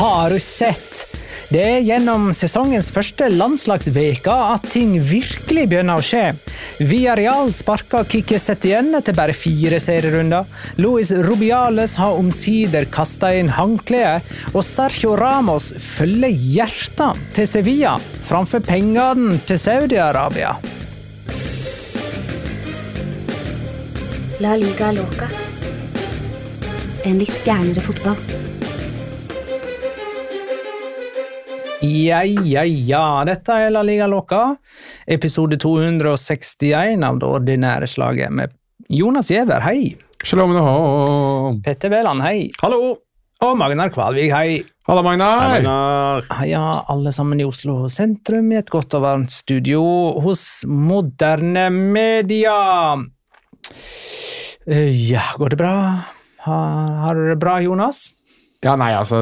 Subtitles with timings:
[0.00, 1.08] Har du sett?
[1.52, 6.22] Det er gjennom sesongens første landslagsveke at ting virkelig begynner å skje.
[6.80, 10.48] Villarreal sparka Kikki Setien etter bare fire serierunder.
[10.80, 14.24] Luis Rubiales har omsider kasta inn håndkleet,
[14.54, 20.54] og Sergio Ramos følger hjertet til Sevilla framfor pengene til Saudi-Arabia.
[24.40, 25.28] La liga loca.
[27.04, 28.49] En litt gærnere fotball.
[31.80, 33.04] Ja, ja, ja.
[33.24, 34.54] Dette er La Liga Loca,
[35.08, 38.52] episode 261 av det ordinære slaget med
[38.92, 39.94] Jonas Giæver, hei.
[40.26, 42.50] Shalom og Petter Wæland, hei.
[42.60, 42.98] Hallo!
[43.40, 44.58] Og Magnar Kvalvik, hei.
[44.84, 45.54] Halla, Magnar.
[45.54, 46.26] Magnar.
[46.44, 49.80] Ja, alle sammen i Oslo sentrum i et godt og varmt studio
[50.20, 52.58] hos Moderne Media.
[54.68, 55.74] Eh, Ja, går det bra?
[56.44, 58.10] Har, har du det bra, Jonas?
[58.60, 59.18] Ja, nei, altså,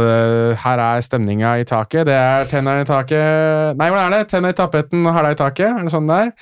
[0.58, 2.08] her er stemninga i taket.
[2.08, 4.30] Det er tennene i taket Nei, hvordan er det?
[4.32, 5.68] Tenna i tapetten og hæla i taket?
[5.70, 6.32] Er det sånn der?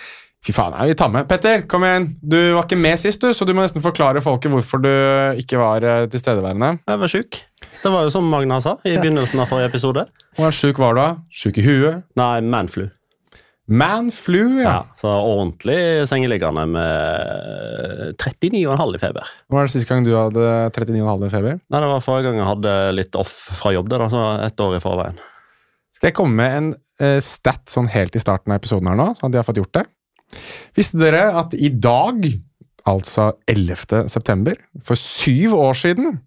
[0.46, 1.26] Fy faen, er vi tar med.
[1.28, 2.06] Petter, kom igjen.
[2.22, 4.92] Du var ikke med sist, du, så du må nesten forklare folket hvorfor du
[5.42, 6.68] ikke var eh, tilstedeværende.
[6.86, 7.40] Jeg var sjuk.
[7.82, 10.06] Det var jo som Magna sa i begynnelsen av forrige episode.
[10.38, 11.08] Hvor sjuk var du da?
[11.34, 12.06] Sjuk i huet?
[12.16, 12.86] Nei, manflu.
[13.66, 14.70] Manflu, ja.
[14.70, 19.30] Ja, så ordentlig sengeliggende med 39,5 i feber.
[19.50, 20.44] Hva var det siste gang du hadde
[20.76, 21.56] 39,5 i feber?
[21.58, 23.88] Nei, Det var forrige gang jeg hadde litt off fra jobb.
[23.90, 25.18] det da, så ett år i forveien.
[25.96, 26.70] Skal jeg komme med en
[27.02, 29.62] uh, stat sånn helt i starten av episoden her nå, sånn at jeg har fått
[29.62, 29.86] gjort det?
[30.76, 32.26] Visste dere at i dag,
[32.86, 34.06] altså 11.
[34.12, 36.20] september, for syv år siden,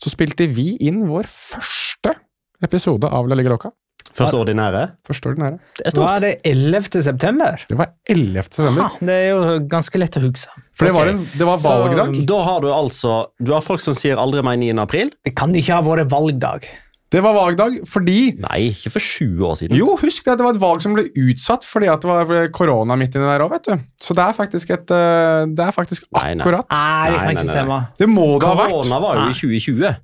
[0.00, 2.16] så spilte vi inn vår første
[2.64, 3.70] episode av La Liga Loca?
[4.16, 4.82] Første ordinære.
[5.06, 5.58] Første ordinære.
[5.78, 6.10] Det er stort.
[6.10, 7.02] er det 11.
[7.06, 7.60] september.
[7.68, 8.42] Det var 11.
[8.50, 8.82] september.
[8.82, 10.62] Ha, det er jo ganske lett å huske.
[10.74, 12.26] For det var, en, det var Så- valgdag.
[12.26, 14.78] Da har du altså Du har folk som sier aldri mer 9.
[14.82, 15.10] april.
[15.24, 16.66] Det kan ikke ha vært valgdag.
[17.10, 19.76] Det var valgdag fordi Nei, ikke for 20 år siden.
[19.76, 22.94] Jo, husk det, det var et valg som ble utsatt fordi at det var korona
[22.96, 23.80] midt inni der òg, vet du.
[23.98, 26.44] Så det er faktisk et eh, Det er faktisk Nei, nei.
[26.44, 26.66] akkurat.
[26.70, 27.56] Nei, det Nei, kan nei, ikke nei.
[27.56, 27.80] stemme.
[27.98, 28.70] Det må det ha vært.
[28.76, 29.96] Korona var jo i 2020.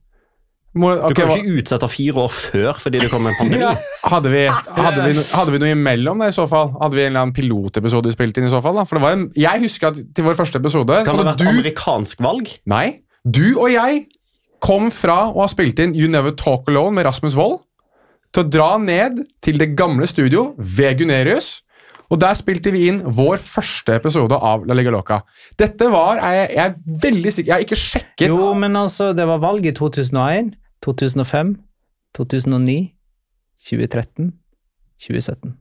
[0.77, 3.63] Må, Du kan jo ikke utsette fire år før fordi det kom en pandemi.
[3.65, 3.73] Ja.
[4.13, 6.75] hadde, vi, hadde, vi, hadde vi noe imellom det i så fall?
[6.81, 8.77] Hadde vi en eller annen pilotepisode vi spilte inn i så fall?
[8.81, 8.85] da?
[8.89, 11.33] For det var en, Jeg husker at til vår første episode så Kan det ha
[11.33, 12.53] vært du amerikansk valg?
[12.69, 12.87] Nei.
[13.25, 14.05] Du og jeg
[14.63, 17.63] kom fra å ha spilt inn You Never Talk Alone med Rasmus Wold
[18.35, 21.63] til å dra ned til det gamle studio ved Gunerius.
[22.13, 25.21] Og der spilte vi inn vår første episode av La Liga Loca.
[25.59, 29.27] Dette var jeg, jeg er veldig sikker Jeg har ikke sjekket Jo, men altså, det
[29.27, 30.53] var valg i 2001,
[30.85, 31.57] 2005,
[32.17, 32.93] 2009,
[33.69, 34.33] 2013,
[35.01, 35.55] 2017.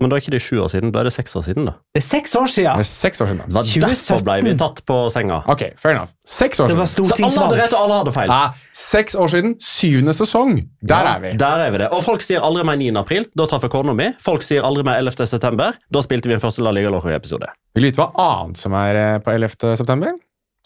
[0.00, 1.66] Men da er ikke det sju år siden, da er det seks år siden.
[1.68, 1.72] da.
[1.92, 2.78] Det er seks år siden!
[2.80, 3.40] Det er seks år siden.
[3.44, 3.90] Det var 2017.
[4.00, 5.40] derfor ble vi tatt på senga.
[5.52, 6.14] Ok, fair enough.
[6.24, 6.86] Seks år siden.
[7.10, 8.32] Så alle hadde rett, og alle hadde feil.
[8.32, 8.38] Ja,
[8.72, 10.54] seks år siden, syvende sesong.
[10.80, 11.34] Der Ja, er vi.
[11.36, 11.90] Der er vi det.
[11.92, 12.88] Og folk sier aldri mer 9.
[12.96, 13.26] april.
[13.36, 14.08] Da traff jeg kona mi.
[14.24, 15.26] Folk sier aldri mer 11.
[15.28, 15.76] september.
[15.92, 17.52] Da spilte vi en første La Liga Loco-episode.
[17.76, 19.76] Vil du vite hva annet som er eh, på 11.
[19.76, 20.16] september?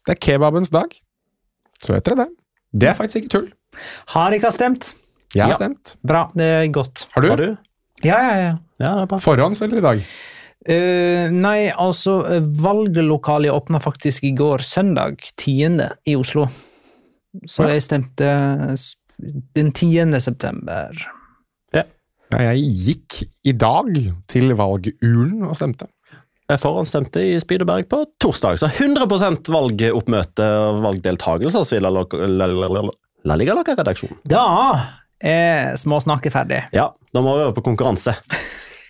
[0.06, 0.94] Det er kebabens dag.
[1.82, 2.30] Så vet dere det.
[2.74, 3.48] Det er faktisk ikke tull.
[4.14, 4.92] Har ikke stemt.
[5.34, 5.58] Jeg har Ja.
[5.58, 5.96] stemt.
[6.06, 7.06] Bra, det er godt.
[7.14, 7.28] Har du?
[7.28, 7.56] Har du?
[8.04, 8.52] Ja, ja, ja.
[8.80, 9.18] Ja, det er bra.
[9.18, 10.04] Forhånds eller i dag?
[10.66, 15.90] Uh, nei, altså, eh, valglokalet åpna faktisk i går, søndag 10.
[16.06, 16.46] i Oslo.
[17.46, 17.74] Så Ja.
[17.74, 18.76] jeg stemte
[19.54, 20.20] den 10.
[20.20, 20.90] september.
[22.32, 23.90] Ja, jeg gikk i dag
[24.26, 25.86] til valgurnen og stemte.
[26.52, 29.06] Forhåndsstemte i Spydeberg på torsdag, så 100
[29.48, 31.92] valgoppmøte og valgdeltakelse altså, i La,
[33.24, 34.18] La, Loca-redaksjonen.
[34.28, 34.44] Da
[35.24, 36.60] er småsnakket ferdig.
[36.76, 38.12] Ja, da må vi over på konkurranse.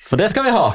[0.08, 0.66] For det skal vi ha.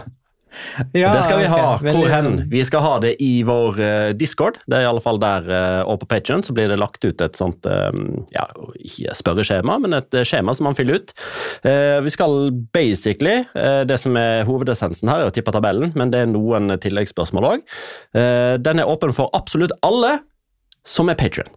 [0.93, 1.75] Ja, det skal vi ha.
[1.75, 1.93] Okay.
[1.93, 2.43] Hvor hen?
[2.49, 4.59] Vi skal ha det i vår eh, Discord.
[4.69, 7.21] Det er i alle fall der, eh, Og på Patreon så blir det lagt ut
[7.21, 7.89] et sånt eh,
[8.35, 8.45] ja,
[8.79, 11.13] ikke spørreskjema, men et skjema som man fyller ut.
[11.63, 13.43] Vi skal basically
[13.87, 17.63] Det som er hovedessensen her, er å tippe tabellen, men det er noen tilleggsspørsmål òg.
[18.63, 20.19] den er åpen for absolutt alle
[20.87, 21.49] som er Patrion.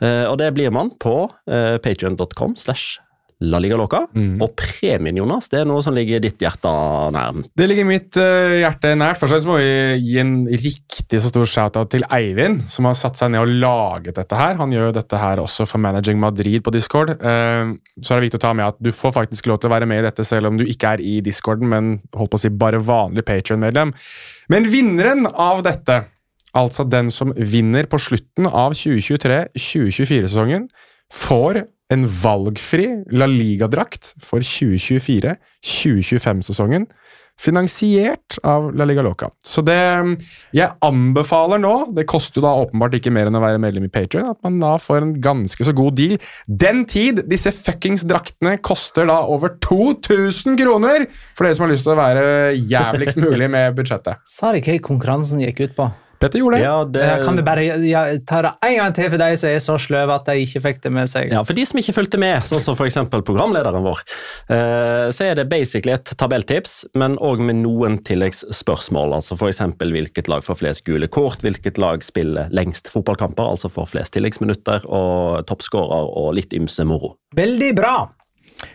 [0.00, 2.98] og det blir man på uh, patrion.com slash
[3.40, 4.02] La Liga Loca.
[4.12, 4.34] Mm.
[4.44, 6.70] Og premien, Jonas, det er noe som ligger ditt hjerte
[7.14, 7.48] nærmt.
[7.56, 9.20] Det ligger mitt uh, hjerte nært.
[9.20, 9.70] Først må vi
[10.04, 14.18] gi en riktig så stor shout-out til Eivind, som har satt seg ned og laget
[14.20, 14.58] dette her.
[14.60, 17.14] Han gjør dette her også for Managing Madrid på Discord.
[17.16, 17.72] Uh,
[18.04, 19.88] så er det viktig å ta med at du får faktisk lov til å være
[19.88, 22.52] med i dette selv om du ikke er i Discorden, men holdt på å si
[22.52, 23.96] bare vanlig Patreon-medlem.
[24.52, 26.02] Men vinneren av dette,
[26.52, 30.68] altså den som vinner på slutten av 2023-2024-sesongen,
[31.10, 36.86] får en valgfri La Liga-drakt for 2024-2025-sesongen,
[37.40, 39.30] finansiert av La Liga Loca.
[39.44, 39.78] Så det
[40.56, 43.92] jeg anbefaler nå, det koster jo da åpenbart ikke mer enn å være medlem i
[43.92, 46.14] Patreon, at man da får en ganske så god deal.
[46.46, 50.98] Den tid disse fuckings draktene koster da over 2000 kroner,
[51.34, 52.24] for dere som har lyst til å være
[52.58, 54.14] jævligst mulig med budsjettet.
[54.36, 55.86] Sa de hva konkurransen gikk ut på?
[56.20, 56.66] Petter gjorde jeg.
[56.68, 57.00] Ja, det...
[57.00, 59.76] Eh, Kan du bare ja, ta det en gang til for de som er så
[59.80, 61.30] sløve at de ikke fikk det med seg?
[61.32, 62.98] Ja, For de som ikke fulgte med, sånn som f.eks.
[63.16, 64.02] programlederen vår,
[64.52, 69.16] eh, så er det basically et tabelltips, men òg med noen tilleggsspørsmål.
[69.16, 69.62] altså F.eks.
[69.80, 74.84] hvilket lag får flest gule kort, hvilket lag spiller lengst fotballkamper, altså får flest tilleggsminutter,
[74.92, 77.16] og toppskårer og litt ymse moro.
[77.36, 77.96] Veldig bra!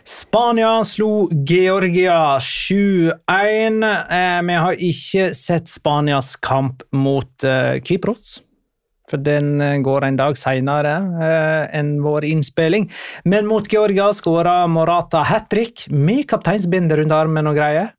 [0.06, 3.84] Spania slo Georgia 7-1.
[4.12, 8.42] Eh, vi har ikke sett Spanias kamp mot eh, Kypros.
[9.10, 12.90] For den eh, går en dag seinere eh, enn vår innspilling.
[13.26, 17.94] Men mot Georgia skåra Morata hat trick med kapteinsbinder rundt armen og greier.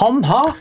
[0.00, 0.56] Han har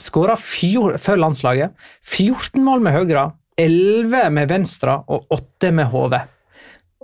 [0.00, 1.76] skåra før landslaget
[2.08, 3.30] 14 mål med høyre,
[3.60, 6.24] 11 med venstre og 8 med hodet.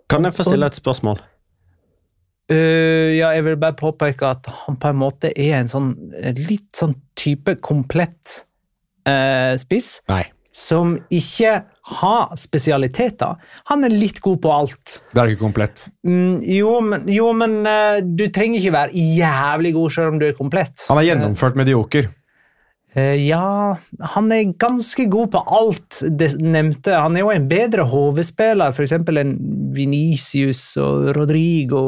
[0.09, 1.21] Kan jeg få stille et spørsmål?
[2.47, 5.91] Uh, ja, jeg vil bare påpeke at han på en måte er en sånn
[6.47, 8.45] litt sånn type komplett
[9.09, 10.23] uh, spiss, Nei,
[10.57, 11.57] som ikke
[12.01, 13.35] har spesialiteter.
[13.71, 15.01] Han er litt god på alt.
[15.13, 15.89] det er ikke komplett.
[16.07, 20.29] Mm, jo, men, jo, men uh, du trenger ikke være jævlig god selv om du
[20.31, 20.87] er komplett.
[20.87, 22.09] Han er gjennomført medioker.
[22.97, 23.77] Uh, ja,
[24.15, 26.97] han er ganske god på alt det nevnte.
[26.97, 28.97] Han er jo en bedre hovedspiller, f.eks.
[28.97, 29.37] enn
[29.77, 31.85] Venicius og Rodrigo,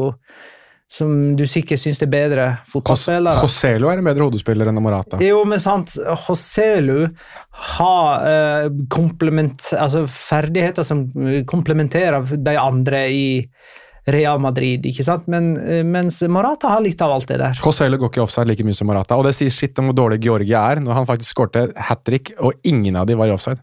[0.89, 3.41] som du sikkert syns er bedre fotballspillere.
[3.45, 5.21] Joselu er en bedre hodespiller enn Morata.
[5.25, 7.09] Jo, men sant, Joselu
[7.73, 8.69] har eh,
[9.77, 11.07] altså ferdigheter som
[11.49, 13.29] komplementerer de andre i
[14.09, 15.27] Real Madrid, ikke sant?
[15.29, 17.59] Men, eh, mens Morata har litt av alt det der.
[17.65, 20.23] Joselo går ikke offside like mye som Morata, og det sier skitt om hvor dårlig
[20.25, 23.61] Georgia er, når han faktisk skårte hat trick, og ingen av de var i offside.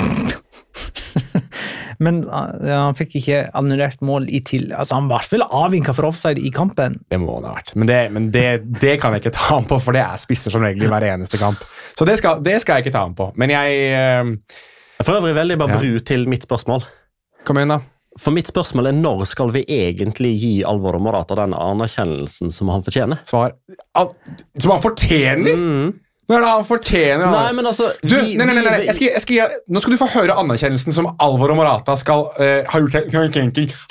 [1.98, 4.66] Men ja, han fikk ikke annullert mål i til...
[4.76, 6.98] Altså, han var fall avvinka for offside i kampen.
[7.08, 7.72] Det må han ha vært.
[7.78, 8.44] Men, det, men det,
[8.82, 11.06] det kan jeg ikke ta ham på, for det er spisser som regel i hver
[11.08, 11.64] eneste kamp.
[11.96, 13.30] Så det skal, det skal jeg ikke ta ham på.
[13.40, 14.60] Men jeg eh,
[15.00, 15.80] For øvrig veldig bare Ja.
[15.80, 16.84] bru til mitt spørsmål.
[17.48, 17.80] Kom igjen, da.
[18.20, 22.84] For mitt spørsmål er når skal vi egentlig gi Alvor Morata den anerkjennelsen som han
[22.86, 23.20] fortjener?
[23.28, 23.52] Svar
[23.98, 24.12] Al
[24.58, 25.56] Som han fortjener!
[25.56, 25.94] Mm.
[26.26, 27.34] Når han fortjener han?
[27.36, 28.78] Nei, men altså Du, vi- nei, nei, nei, nei.
[28.88, 32.24] Jeg skal, jeg skal, nå skal du få høre anerkjennelsen som Alvor og Morata skal
[32.34, 32.96] uh, ha gjort.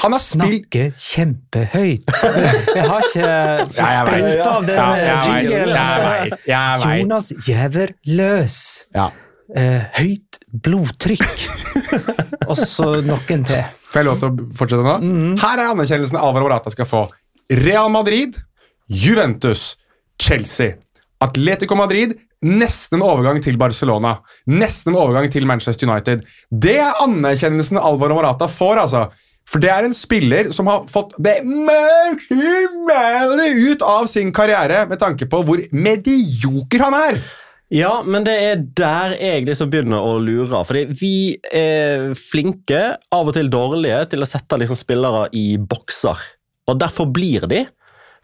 [0.03, 2.11] Han har spilt Snakke kjempehøyt.
[2.75, 3.29] Jeg har ikke
[3.71, 6.49] fått spilt av den vet.
[6.83, 8.57] Jonas Giæver løs.
[8.95, 9.07] Ja.
[9.55, 11.47] Uh, høyt blodtrykk.
[12.49, 13.63] Og så noen til.
[13.91, 14.95] Får jeg lov til å fortsette nå?
[15.41, 17.05] Her er anerkjennelsen Alvaro Morata skal få.
[17.63, 18.37] Real Madrid,
[18.91, 19.75] Juventus,
[20.21, 20.75] Chelsea.
[21.23, 24.17] Atletico Madrid, nesten en overgang til Barcelona.
[24.51, 26.25] Nesten en overgang til Manchester United.
[26.51, 29.05] Det er anerkjennelsen Alvaro Morata får, altså.
[29.45, 32.17] For det er en spiller som har fått det maksimale
[33.69, 37.19] ut av sin karriere med tanke på hvor medioker han er.
[37.73, 40.61] Ja, men det er der jeg liksom begynner å lure.
[40.67, 41.15] Fordi vi
[41.49, 42.83] er flinke,
[43.15, 46.21] av og til dårlige, til å sette liksom spillere i bokser.
[46.69, 47.63] Og derfor blir de.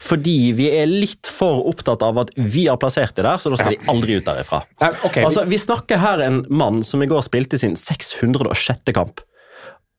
[0.02, 3.58] Fordi vi er litt for opptatt av at vi har plassert de der, så da
[3.58, 4.64] skal de aldri ut derifra.
[4.82, 5.26] Ja, okay.
[5.26, 8.90] Altså, Vi snakker her en mann som i går spilte sin 606.
[8.94, 9.22] kamp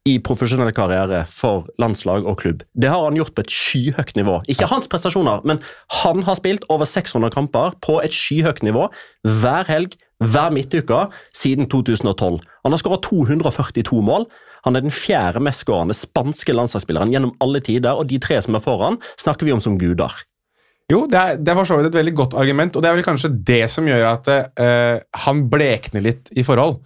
[0.04, 2.64] i profesjonell karriere for landslag og klubb.
[2.76, 4.42] Det har han gjort på et skyhøyt nivå.
[4.52, 5.62] Ikke hans prestasjoner, men
[6.04, 8.90] han har spilt over 600 kamper på et skyhøyt nivå
[9.24, 11.06] hver helg, hver midtuke,
[11.36, 12.42] siden 2012.
[12.64, 14.28] Han har skåra 242 mål.
[14.68, 18.64] Han er den fjerde mestskårende spanske landslagsspilleren gjennom alle tider, og de tre som er
[18.64, 20.12] foran, snakker vi om som guder.
[20.92, 23.00] Jo, det er, det er for så vidt et veldig godt argument, og det er
[23.00, 24.30] vel kanskje det som gjør at
[24.60, 26.82] uh, han blekner litt i forhold.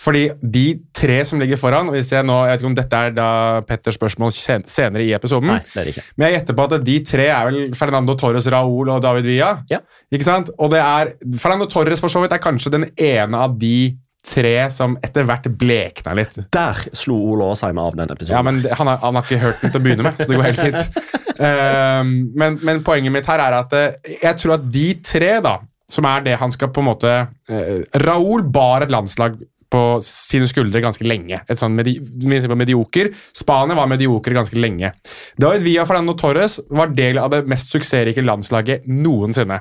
[0.00, 0.64] Fordi de
[0.96, 3.28] tre som ligger foran og hvis Jeg nå, jeg vet ikke om dette er da
[3.68, 6.04] Petters spørsmål sen- senere i episoden, Nei, det er det ikke.
[6.16, 9.50] men jeg gjetter på at de tre er vel Fernando Torres, Raúl og David Villa.
[9.70, 9.82] Ja.
[10.12, 10.48] Ikke sant?
[10.58, 14.54] Og det er, Fernando Torres for så vidt er kanskje den ene av de tre
[14.72, 16.34] som etter hvert blekna litt.
[16.52, 18.36] Der slo Ole Aasheim av den episoden.
[18.36, 20.40] Ja, men han har, han har ikke hørt den til å begynne med, så det
[20.40, 21.00] går helt fint.
[21.40, 25.54] Ehm, men, men poenget mitt her er at eh, jeg tror at de tre, da,
[25.88, 27.12] som er det han skal på en måte
[27.48, 29.38] uh, Raúl bar et landslag
[29.70, 31.40] på sine skuldre ganske lenge.
[31.48, 33.12] Et sånn medi medi- medioker.
[33.36, 34.92] Spania var medioker ganske lenge.
[35.38, 39.60] David Villa Fernando Torres var del av det mest suksessrike landslaget noensinne.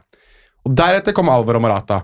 [0.66, 2.04] Og Deretter kom Alvaro Morata.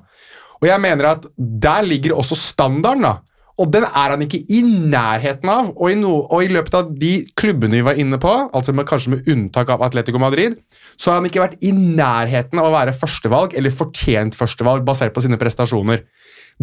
[0.61, 3.01] Og jeg mener at der ligger også standarden.
[3.01, 3.17] da.
[3.55, 5.69] Og den er han ikke i nærheten av.
[5.77, 8.87] Og i, no, og i løpet av de klubbene vi var inne på, altså med,
[8.89, 10.57] kanskje med unntak av Atletico Madrid,
[10.99, 15.15] så har han ikke vært i nærheten av å være førstevalg eller fortjent førstevalg basert
[15.15, 16.03] på sine prestasjoner.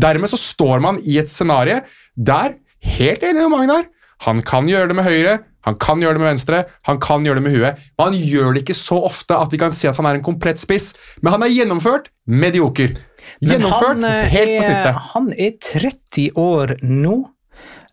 [0.00, 1.80] Dermed så står man i et scenario
[2.16, 3.84] der, helt enig med Magnar,
[4.24, 7.38] han kan gjøre det med høyre, han kan gjøre det med venstre, han kan gjøre
[7.38, 7.78] det med huet.
[7.98, 10.24] Men han gjør det ikke så ofte at vi kan si at han er en
[10.26, 10.92] komplett spiss.
[11.22, 12.96] Men han er gjennomført medioker.
[13.42, 14.98] Gjennomført han, eh, helt på er- snittet.
[15.12, 17.14] Han er 30 år nå,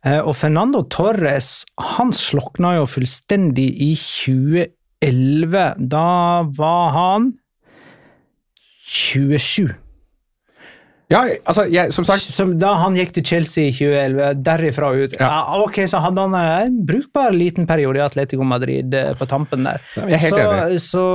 [0.05, 1.63] eh, og Fernando Torres
[1.97, 5.75] han slokna jo fullstendig i 2011.
[5.89, 7.33] Da var han
[8.85, 9.75] 27.
[11.09, 15.15] Ja, altså, jeg, som sagt Som da han gikk til Chelsea i 2011, derifra ut.
[15.17, 15.29] Ja.
[15.29, 19.65] Ja, ok, Så hadde han en brukbar liten periode i Atletico Madrid eh, på tampen
[19.65, 19.81] der.
[19.97, 21.05] Ja, jeg er helt så, så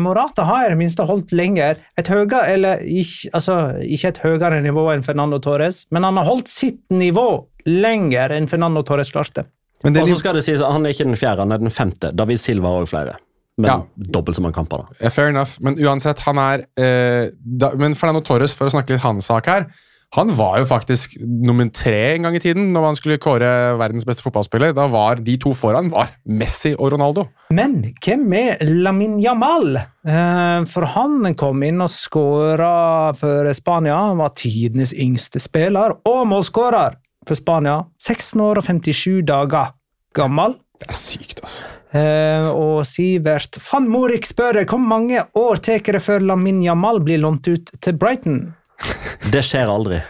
[0.00, 1.82] Morata har i det minste holdt lenger.
[2.00, 6.28] Et høyere, eller ikke, altså, ikke et høyere nivå enn Fernando Torres, men han har
[6.30, 7.28] holdt sitt nivå
[7.68, 9.44] lenger enn Fernando Torres klarte.
[9.84, 12.14] Og så skal det sies at Han er ikke den fjerde, han er den femte.
[12.16, 13.18] David Silva har òg flere.
[13.56, 13.80] Men Ja.
[14.10, 14.86] dobbelt så mange kamper, da.
[15.00, 18.90] Ja, Fair enough, men uansett, han er eh, da, Men Fernando Torres, for å snakke
[18.96, 19.66] litt hans sak her
[20.14, 23.48] Han var jo faktisk nummer tre en gang i tiden når man skulle kåre
[23.80, 24.72] verdens beste fotballspiller.
[24.72, 27.24] Da var de to foran var Messi og Ronaldo.
[27.50, 29.74] Men hvem er Lamin Jamal?
[30.06, 33.96] Eh, For han kom inn og skåra for Spania.
[34.12, 36.94] Han var tidenes yngste spiller og målskårer
[37.26, 37.80] for Spania.
[37.98, 39.72] 16 år og 57 dager
[40.14, 40.54] gammel.
[40.78, 41.64] Det er sykt, altså.
[41.94, 47.20] Eh, og Sivert van Morik spør hvor mange år tar det før Lamin Jamal blir
[47.22, 48.40] lånt ut til Brighton?
[49.32, 50.00] Det skjer aldri.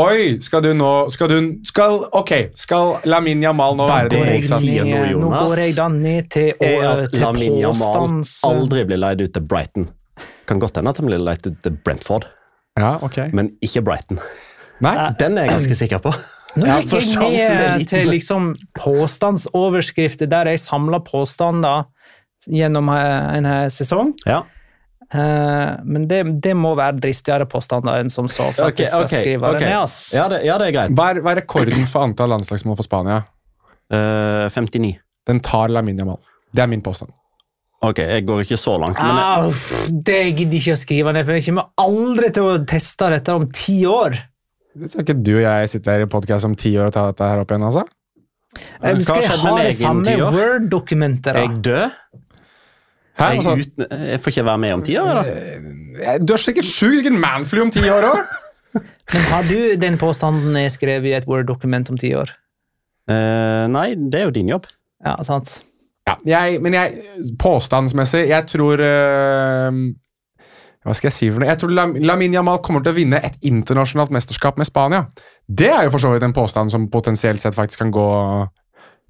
[0.00, 4.44] Oi, skal du nå Skal du skal, Ok, skal Lamin Jamal nå være det jeg
[4.48, 5.24] sier nå, Jonas?
[5.26, 9.20] nå går jeg da ned til, å- Er at til Lamin Jamal aldri blir leid
[9.26, 9.88] ut til Brighton.
[10.48, 12.26] Kan godt hende at han blir leid ut til Brentford,
[12.78, 13.18] Ja, ok.
[13.34, 14.18] men ikke Brighton.
[14.80, 16.14] Nei, Den er jeg ganske sikker på.
[16.58, 21.86] Nå Ja, gikk jeg ned til liksom påstandsoverskrifter der jeg samla påstander
[22.50, 24.14] gjennom eh, en eh, sesong.
[24.26, 24.42] Ja.
[25.10, 29.24] Uh, Men det, det må være dristigere påstander enn som så, for at skal okay,
[29.24, 29.64] skrive okay.
[29.64, 29.78] det ned.
[29.82, 29.96] ass.
[30.14, 30.92] Ja, det, ja, det er greit.
[30.94, 33.24] hva er, hva er rekorden for antall landslagsmål for Spania?
[33.90, 34.92] Uh, 59.
[35.26, 36.20] Den tar Laminia Mal.
[36.54, 37.10] Det er min påstand.
[37.80, 41.14] Ok, jeg går ikke så langt, men Ah, uff, det gidder jeg ikke å skrive
[41.16, 44.18] ned, for jeg kommer aldri til å teste dette om ti år.
[44.88, 47.26] Skal ikke du og jeg sitte her i podkast om ti år og ta dette
[47.32, 47.84] her opp igjen, altså?
[48.56, 50.14] Eh, Hva Skal jeg ha det samme?
[50.34, 51.42] Word-dokumentet, er da?
[51.44, 51.96] jeg død?
[53.20, 53.24] Hæ?
[53.24, 56.18] Er Altså, jeg, uten, jeg får ikke være med om ti år, da?
[56.24, 58.20] du er sikkert sjuk, sikkert manflu om ti år òg!
[59.12, 62.30] Men har du den påstanden jeg skrev i et Word-dokument om ti år?
[63.10, 64.68] Uh, nei, det er jo din jobb.
[65.02, 65.58] Ja, sant?
[66.06, 67.02] Ja, jeg, men jeg,
[67.38, 69.80] påstandsmessig, jeg tror øh,
[70.80, 71.50] Hva skal jeg si for noe?
[71.50, 75.02] Jeg tror Lamin Jamal kommer til å vinne et internasjonalt mesterskap med Spania.
[75.44, 78.06] Det er jo for så vidt en påstand som potensielt sett faktisk kan gå,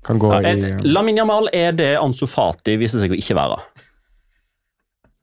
[0.07, 3.61] kan gå Ja, i Lamin Jamal er det Ansu Fati viser seg å ikke være.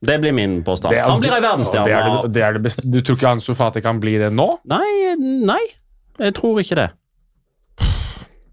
[0.08, 0.94] Det blir min påstand.
[0.94, 1.90] Er- han blir ei er verdensstjerne.
[1.90, 2.82] er.
[2.86, 4.48] Du tror ikke Ansu Fati kan bli det nå?
[4.70, 5.64] Nei, nei,
[6.20, 6.90] jeg tror ikke det.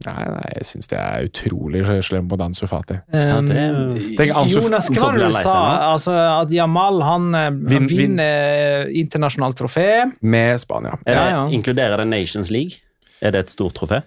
[0.07, 2.99] Nei, nei jeg syns det er utrolig slem mot Ansu Fati.
[3.13, 5.55] Um, Tenk det Ansu- Jonas, hva var det du sa?
[5.95, 9.87] Altså, at Jamal han, eh, han Vinn- vinn- vinner internasjonalt trofé.
[10.21, 10.99] Med Spania.
[11.07, 11.45] Er det, Ja, ja.
[11.49, 12.81] Inkluderer det Nations League?
[13.23, 14.03] Er det et stort trofé?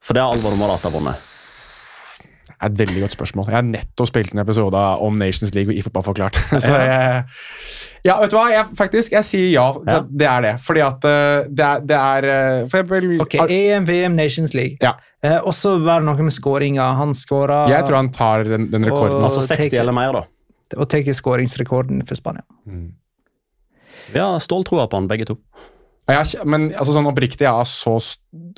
[0.00, 1.16] For det har Alvor Morata vunnet.
[2.64, 3.48] Er et veldig godt spørsmål.
[3.50, 6.38] Jeg har nettopp spilt en episode om Nations League i Fotball forklart.
[6.64, 7.24] Så jeg
[8.04, 8.46] Ja, vet du hva?
[8.52, 9.64] Jeg, faktisk, jeg sier ja.
[9.84, 10.52] Det, det er det.
[10.64, 14.76] Fordi at eh, det er, det er eh, For eksempel Ok, EM, VM, Nations League.
[14.84, 14.94] Ja.
[15.24, 16.88] Eh, og så var det noe med skåringa.
[17.00, 19.18] Han skåra Jeg tror han tar den, den rekorden.
[19.20, 20.24] Og- Altså 60 take- eller mer, da.
[20.80, 22.44] og tar skåringsrekorden for Spania.
[24.12, 25.38] Vi har ståltroa på han, begge to.
[26.08, 27.96] Jeg- men altså, sånn oppriktig, jeg har så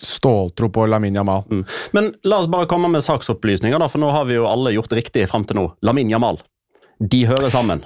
[0.03, 1.45] ståltro på Lamin Jamal.
[1.51, 1.65] Mm.
[1.93, 4.91] Men la oss bare komme med saksopplysninger, da, for nå har vi jo alle gjort
[4.99, 5.67] riktig fram til nå.
[5.83, 6.41] Lamin Jamal.
[7.01, 7.85] De hører sammen.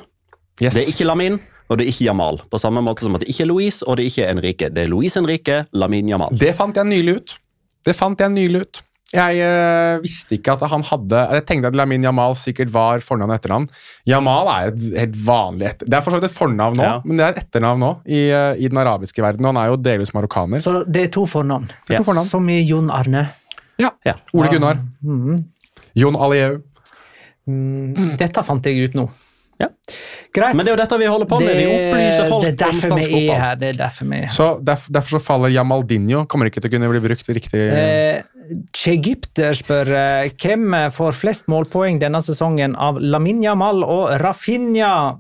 [0.63, 0.75] Yes.
[0.75, 2.41] Det er ikke Lamin, og det er ikke Jamal.
[2.51, 4.71] På samme måte som at det ikke er Louise, og det er ikke Enrique.
[4.75, 6.33] Det er Louise Enrique, Lamin Jamal.
[6.37, 7.37] Det fant jeg nylig ut.
[7.85, 8.83] Det fant jeg nylig ut.
[9.11, 13.33] Jeg eh, visste ikke at han hadde Jeg tenkte at Lamin Jamal sikkert var fornavn
[13.33, 13.65] og etternavn.
[14.07, 15.89] Jamal er et helt vanlig etter...
[15.91, 16.93] Det er for så vidt et fornavn nå, Ja.
[17.05, 19.45] men det er et etternavn nå i, eh, i den arabiske verden.
[19.49, 20.63] og Han er jo delvis marokkaner.
[20.63, 21.67] Så det er to fornavn.
[21.91, 22.29] Er to fornavn.
[22.31, 23.25] Som i Jon Arne.
[23.83, 23.91] Ja.
[24.07, 24.15] Ja.
[24.33, 24.79] Ole Gunnar.
[25.03, 25.43] Mhm.
[25.99, 26.61] Jon Alieu.
[27.51, 29.09] Mm, Dette fant jeg ut nå.
[29.61, 29.67] Ja.
[30.33, 30.55] Greit.
[30.57, 31.51] Men det er jo dette vi holder på med.
[31.59, 33.57] Vi opplyser folk det er derfor vi er her.
[33.61, 34.33] Det er derfor vi er her.
[34.33, 36.23] Så derf, Derfor så faller Jamaldinho.
[36.31, 37.61] Kommer ikke til å kunne bli brukt riktig.
[37.61, 38.23] Eh,
[38.91, 45.19] Egypter spør eh, hvem får flest målpoeng denne sesongen av Lamin Jamal og Rafinha.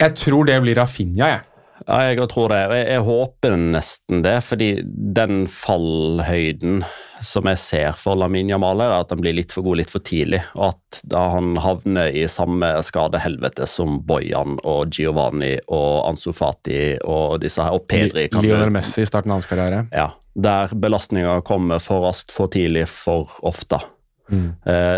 [0.00, 1.44] Jeg tror det blir Rafinha, jeg.
[1.86, 2.62] Ja, jeg tror det.
[2.72, 6.80] Jeg, jeg håper nesten det, fordi den fallhøyden
[7.24, 10.04] som jeg ser for Lamin Jamal, er at han blir litt for god litt for
[10.04, 10.42] tidlig.
[10.56, 16.96] Og at da han havner i samme skadehelvete som Bojan og Giovanni og Ansu Fati
[17.04, 19.86] og disse her, og Pedri kan Lionel Messi i starten av hans karriere.
[19.94, 23.80] Ja, der belastninga kommer for raskt, for tidlig, for ofte.
[24.26, 24.48] Mm.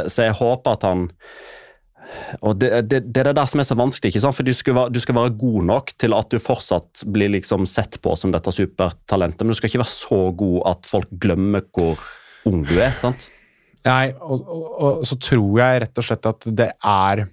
[0.08, 1.02] så jeg håper at han
[2.40, 4.36] og det, det, det er det der som er så vanskelig, ikke sant?
[4.36, 7.66] for du skal, være, du skal være god nok til at du fortsatt blir liksom
[7.68, 11.66] sett på som dette supertalentet, men du skal ikke være så god at folk glemmer
[11.76, 12.00] hvor
[12.48, 12.94] ung du er.
[13.02, 13.28] sant?
[13.86, 17.28] Nei, og, og, og så tror jeg rett og slett at det er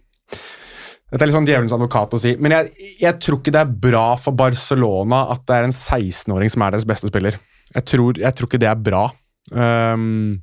[1.05, 3.75] Dette er litt sånn djevelens advokat å si, men jeg, jeg tror ikke det er
[3.85, 7.37] bra for Barcelona at det er en 16-åring som er deres beste spiller.
[7.73, 9.05] Jeg tror, jeg tror ikke det er bra.
[9.51, 10.41] Um,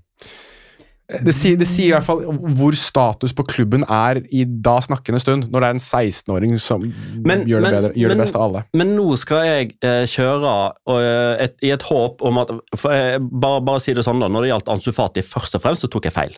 [1.12, 2.22] det, sier, det sier i hvert fall
[2.56, 6.80] hvor status på klubben er i da snakkende stund, når det er en 16-åring som
[7.26, 8.64] Men- gjør, det men- bedre, gjør det men- beste av alle.
[8.74, 10.54] Men nå skal jeg eh, kjøre
[10.86, 14.20] og, eh, et, i et håp om at for jeg, bare, bare si det sånn
[14.20, 16.36] da, Når det gjaldt Ansu Fati, først og fremst så tok jeg feil.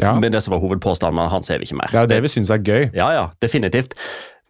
[0.00, 0.14] Ja.
[0.18, 1.90] Med det som var hovedpåstanden, men han ser vi ikke mer.
[1.92, 2.90] Det er jo det vi syns er gøy.
[2.94, 3.94] Ja, ja, definitivt.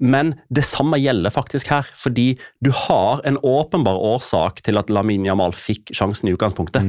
[0.03, 5.27] Men det samme gjelder faktisk her, fordi du har en åpenbar årsak til at Lamin
[5.27, 6.83] Jamal fikk sjansen i utgangspunktet.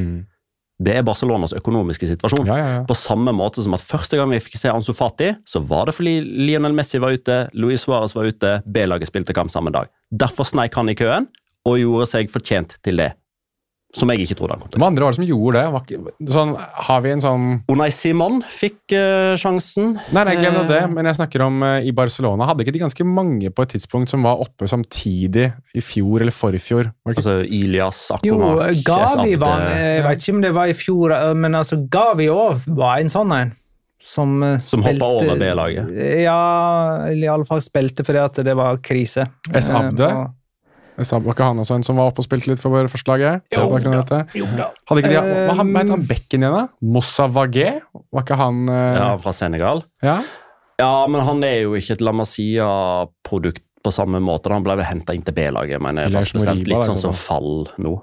[0.75, 2.43] Det er Barcelonas økonomiske situasjon.
[2.43, 2.49] Mm.
[2.51, 2.79] Ja, ja, ja.
[2.87, 5.95] På samme måte som at første gang vi fikk se Ansu Fati, så var det
[5.95, 9.87] fordi Lionel Messi var ute, Luis Suárez var ute, B-laget spilte kamp samme dag.
[10.11, 11.29] Derfor sneik han i køen,
[11.65, 13.13] og gjorde seg fortjent til det.
[13.95, 14.81] Som jeg ikke trodde han kom til.
[14.81, 15.65] Hva andre var det som gjorde det?
[15.71, 16.51] Var ikke, sånn,
[16.87, 19.93] har vi en sånn Unai Simon fikk uh, sjansen.
[20.15, 22.49] Nei, nei, glem det, Eh, men jeg snakker om uh, i Barcelona.
[22.49, 26.35] Hadde ikke de ganske mange på et tidspunkt som var oppe samtidig i fjor eller
[26.35, 26.91] forfjor?
[26.91, 27.15] Det?
[27.15, 31.55] Altså Ilias Jo, Akpomar Gavi var Jeg vet ikke om det var i fjor, men
[31.61, 33.53] altså Gavi òg var en sånn en.
[34.05, 35.87] Som, Som hoppa over B-laget.
[36.21, 36.35] Ja,
[37.07, 39.29] eller i alle fall spilte fordi at det var krise.
[39.49, 39.71] S.
[39.73, 40.09] Abde?
[40.11, 40.33] Og-
[40.95, 43.43] Var ikke han også en som var oppe og spilte litt for førstelaget?
[43.51, 44.69] Jo da, jo da.
[44.87, 46.63] Hadde ikke de, hva hva het Um, han bekken igjen, da?
[46.81, 47.69] Moussa Wagé?
[48.15, 48.79] Var ikke han uh...
[48.95, 49.83] Ja, fra Senegal.
[50.05, 50.19] ja?
[50.79, 54.51] Ja, men han er jo ikke et La Masia-produkt på samme måte.
[54.51, 57.69] Han ble vel henta inn til B-laget, men er fast bestemt litt sånn som fall.
[57.79, 57.95] nå.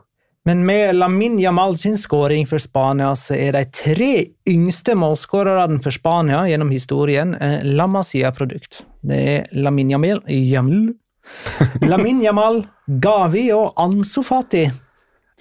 [0.48, 4.12] Men med Lamin Jamal sin skåring for Spania, så er de tre
[4.50, 8.81] yngste målskårerne for Spania gjennom historien eh, La Masia-produkt.
[9.07, 10.96] Det er Lamin Jamal, Jamil,
[11.90, 14.66] Lamin Jamal, Gavi og Ansu Fati.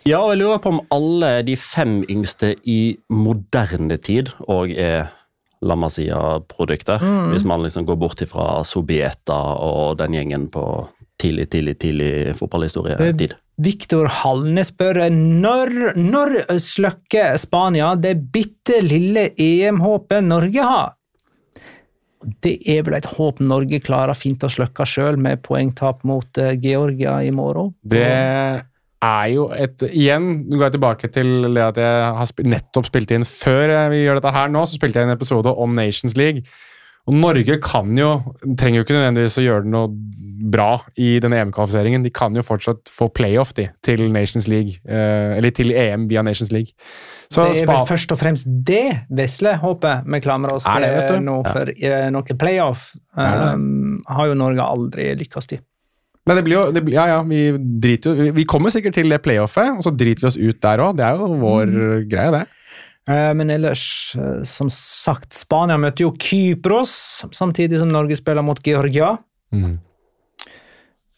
[0.08, 5.12] Ja, og jeg lurer på om alle de fem yngste i moderne tid òg er
[5.62, 7.04] Lamasia-produkter.
[7.06, 7.36] Mm.
[7.36, 10.64] Hvis man liksom går bort ifra Sobieta og den gjengen på
[11.22, 13.36] tidlig, tidlig, tidlig fotballhistorietid.
[13.62, 20.96] Viktor Halne spør når, når slukker Spania det bitte lille EM-håpet Norge har?
[22.44, 26.54] Det er vel et håp Norge klarer fint å slukke sjøl, med poengtap mot eh,
[26.62, 27.74] Georgia i morgen.
[27.82, 28.06] Det
[29.02, 32.86] er jo et Igjen, nå går jeg tilbake til det at jeg har sp nettopp
[32.92, 36.14] spilt inn Før vi gjør dette her nå, så spilte jeg en episode om Nations
[36.20, 36.46] League.
[37.10, 38.12] Og Norge kan jo,
[38.60, 39.90] trenger jo ikke nødvendigvis å gjøre noe
[40.54, 42.06] bra i denne EM-kvalifiseringen.
[42.06, 46.22] De kan jo fortsatt få playoff de, til Nations League, eh, eller til EM via
[46.26, 46.78] Nations League.
[47.32, 51.38] Så det er vel først og fremst det vesle håpet vi klamrer oss til nå,
[51.48, 55.60] for eh, noe playoff um, har jo Norge aldri lykkes i.
[56.28, 57.46] Men det blir jo, det blir, ja, ja, vi
[57.82, 60.84] driter jo vi- kommer sikkert til det playoffet, og så driter vi oss ut der
[60.84, 60.98] òg.
[61.00, 61.72] Det er jo vår
[62.12, 62.44] greie, det.
[63.10, 68.62] Eh, Men ellers, eh, som sagt, Spania møter jo Kypros, samtidig som Norge spiller mot
[68.62, 69.15] Georgia.
[69.56, 69.80] Mm.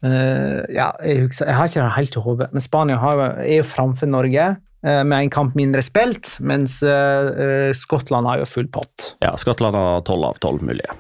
[0.04, 3.62] Uh, ja, jeg, husker, jeg har ikke det helt i hodet, men Spania har, er
[3.62, 4.48] jo framfor Norge
[4.84, 9.14] med en kamp mindre spilt, mens eh, eh, Skottland har jo full pott.
[9.24, 10.92] Ja, Skottland har tolv av tolv mulige.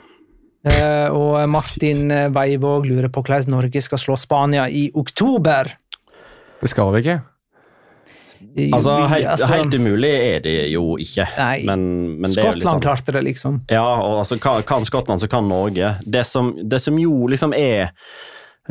[0.63, 5.73] Eh, og Martin Veivåg Weivåg lurer på hvordan Norge skal slå Spania i oktober.
[6.61, 7.19] Det skal vi ikke.
[8.73, 11.25] Altså, helt, altså, helt umulig er det jo ikke.
[11.39, 11.63] Nei.
[11.65, 11.85] Men,
[12.21, 13.61] men det er Skottland liksom klarte det, liksom.
[13.71, 15.95] Ja, og altså, kan, kan Skottland, så kan Norge.
[16.05, 17.91] Det som, det som jo liksom er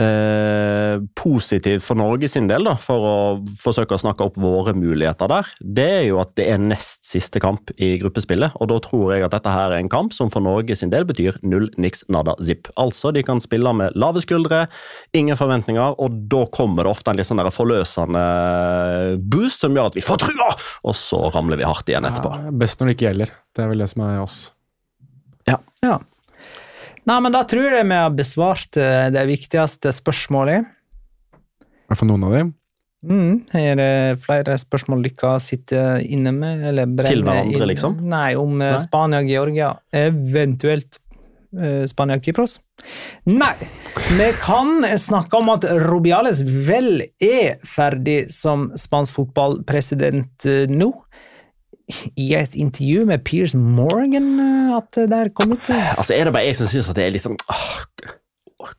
[0.00, 3.16] eh, positivt for Norge sin del, da, for å
[3.58, 7.42] forsøke å snakke opp våre muligheter der, det er jo at det er nest siste
[7.42, 8.56] kamp i gruppespillet.
[8.60, 11.06] Og da tror jeg at dette her er en kamp som for Norge sin del
[11.08, 12.70] betyr null niks nada zip.
[12.80, 14.64] Altså, de kan spille med lave skuldre,
[15.16, 18.24] ingen forventninger, og da kommer det ofte en litt sånn der forløsende
[19.32, 20.52] boost som gjør at vi får trua,
[20.88, 22.32] og så ramler vi hardt igjen etterpå.
[22.38, 23.36] Ja, best når det ikke gjelder.
[23.52, 24.40] Det er vel det som er oss.
[25.82, 25.98] Ja.
[27.08, 30.68] Nei, men da tror jeg vi har besvart eh, det viktigste spørsmålet.
[31.62, 32.52] I hvert fall noen av dem.
[33.02, 36.62] Mm, er det flere spørsmål dere sitter inne med?
[36.70, 37.66] Eller Til hverandre, inne?
[37.72, 37.96] liksom?
[38.06, 38.82] Nei, om eh, Nei.
[38.84, 39.72] Spania og Georgia.
[39.90, 41.00] Eventuelt
[41.58, 42.60] eh, Spania og Kypros.
[43.26, 43.56] Nei!
[44.12, 50.92] Vi kan snakke om at Rubiales vel er ferdig som spansk fotballpresident nå.
[52.16, 55.70] I et intervju med Piers Morgan eh, at det der kom ut.
[55.96, 57.78] Altså, Er det bare jeg som syns det er sånn åh,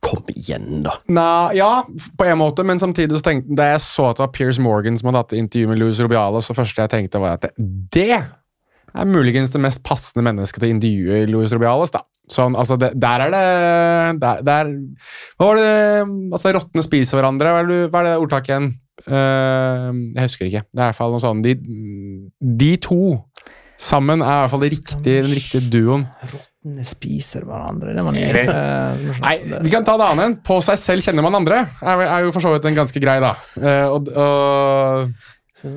[0.04, 0.94] Kom igjen, da.
[1.12, 1.84] Nei, ja,
[2.18, 4.96] på en måte, men samtidig så tenkte da jeg så at det var Piers Morgan
[5.00, 7.52] som hadde hatt intervju med Louis Rubiales, så første jeg tenkte var at det,
[7.92, 12.04] det er muligens det mest passende mennesket til å intervjue Louis Rubiales, da.
[12.32, 13.40] Sånn, altså, det, der er det
[14.22, 14.70] der, der
[15.36, 15.72] Hva var det
[16.32, 18.70] Altså, rottene spiser hverandre, hva er det, hva er det ordtaket igjen?
[19.08, 20.64] Eh, jeg husker ikke.
[20.72, 21.54] Det er i hvert fall noe sånn De,
[22.64, 23.00] de to
[23.84, 26.06] sammen er i hvert fall det riktige, den riktige duoen.
[26.32, 27.96] Rottene spiser hverandre.
[27.98, 28.22] Det var ny.
[28.30, 29.26] Eller- eh, morsomt.
[29.26, 30.26] Nei, vi kan ta det annet.
[30.30, 31.64] enn På seg selv kjenner man andre.
[31.82, 33.34] Er, er jo for så vidt en ganske grei, da.
[33.60, 35.14] Eh, og, og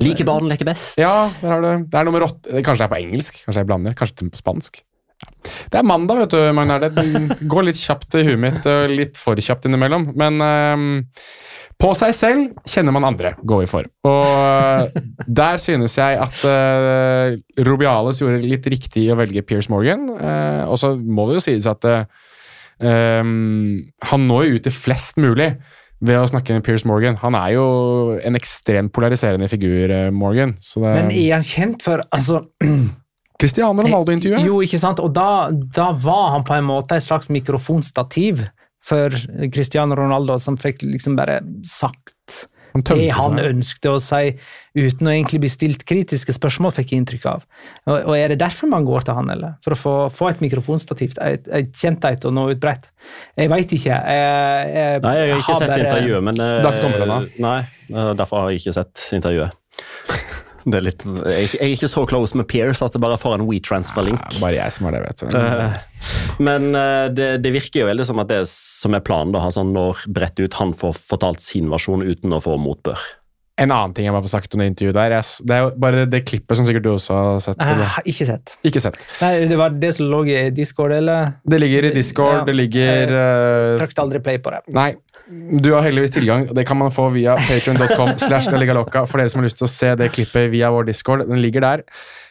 [0.03, 0.97] Like barn leker best.
[0.99, 1.95] Ja, der har du det.
[1.95, 3.37] er noe med rått Kanskje det er på engelsk?
[3.45, 3.93] Kanskje jeg blander?
[3.95, 4.81] Kanskje det er på spansk?
[5.23, 5.29] Ja.
[5.71, 6.83] Det er mandag, vet du, Magnar.
[6.83, 10.09] Det går litt kjapt i huet mitt, og litt for kjapt innimellom.
[10.19, 10.89] Men ehm,
[11.77, 13.89] på seg selv kjenner man andre, går vi for.
[14.09, 14.95] Og
[15.41, 17.37] der synes jeg at uh,
[17.67, 20.07] Rubiales gjorde litt riktig i å velge Piers Morgan.
[20.09, 22.07] Uh, og så må det jo sies at uh,
[22.81, 25.51] han når jo ut til flest mulig
[26.03, 27.17] ved å snakke med Piers Morgan.
[27.23, 27.67] Han er jo
[28.21, 30.55] en ekstremt polariserende figur, eh, Morgan.
[30.61, 32.43] Så det, Men er han kjent for altså,
[33.41, 34.45] Cristiano Ronaldo-intervjuet?
[34.45, 35.01] Jo, ikke sant?
[35.01, 38.45] Og da, da var han på en måte et slags mikrofonstativ
[38.87, 39.11] for
[39.51, 42.45] Cristiano Ronaldo, som fikk liksom bare sagt
[42.77, 43.45] Han det han seg.
[43.55, 44.27] ønsket å si,
[44.77, 47.45] uten å egentlig bli stilt kritiske spørsmål, fikk jeg inntrykk av.
[47.89, 49.55] Og, og er det derfor man går til han, eller?
[49.65, 52.91] For å få, få et mikrofonstativ, et, et kjent et og nå ut bredt?
[53.39, 53.95] Jeg veit ikke.
[53.97, 57.19] Jeg, jeg, Nei, jeg har ikke sett bare- intervjuet, men har ennå.
[57.47, 57.57] Nei,
[57.89, 59.57] eh, derfor har jeg ikke sett intervjuet.
[60.67, 63.37] Det er litt, jeg, jeg er ikke så close med Pears at det bare får
[63.37, 64.19] en WeTransfer-link.
[64.19, 65.37] Ja, bare jeg som har det, vet du.
[65.37, 69.45] Uh, Men uh, det, det virker jo veldig som at det som er planen, da,
[69.47, 72.99] altså når Brett ut han får fortalt sin versjon uten å få motbør.
[73.57, 76.03] En annen ting jeg bare får sagt under intervjuet der, jeg, det er jo bare
[76.05, 77.57] det klippet som sikkert du også har sett.
[77.57, 78.53] Nei, Jeg har ikke sett.
[78.69, 78.99] Ikke sett.
[79.17, 81.31] Nei, Det var det som lå i Discord, eller?
[81.41, 82.43] Det ligger i Discord, Ja.
[82.45, 84.61] det ligger uh, Trykte aldri play på det.
[84.77, 84.91] Nei,
[85.57, 86.45] du har heldigvis tilgang.
[86.53, 89.73] Det kan man få via patreon.com slash Galigaloka for dere som har lyst til å
[89.73, 91.25] se det klippet via vår Discord.
[91.25, 91.83] Den ligger der.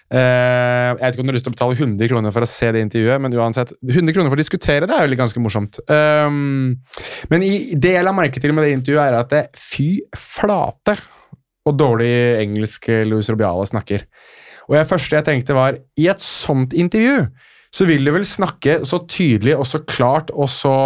[0.06, 2.50] Uh, jeg vet ikke om du har lyst til å betale 100 kroner for å
[2.52, 5.80] se det intervjuet, men uansett, 100 kroner for å diskutere det er jo ganske morsomt.
[5.90, 6.76] Um,
[7.34, 10.94] men i, det jeg la merke til med det intervjuet, er at det, fy flate
[11.66, 14.06] og dårlig engelsk eh, Louis Robiale snakker.
[14.66, 17.26] Og det første jeg tenkte var, i et sånt intervju
[17.76, 20.76] så vil du vel snakke så tydelig og så klart og så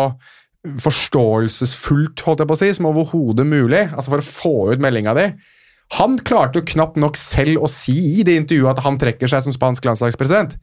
[0.61, 5.15] forståelsesfullt, holdt jeg på å si, som overhodet mulig, altså for å få ut meldinga
[5.17, 5.27] di.
[5.97, 9.47] Han klarte jo knapt nok selv å si i det intervjuet at han trekker seg
[9.47, 10.59] som spansk landslagspresident.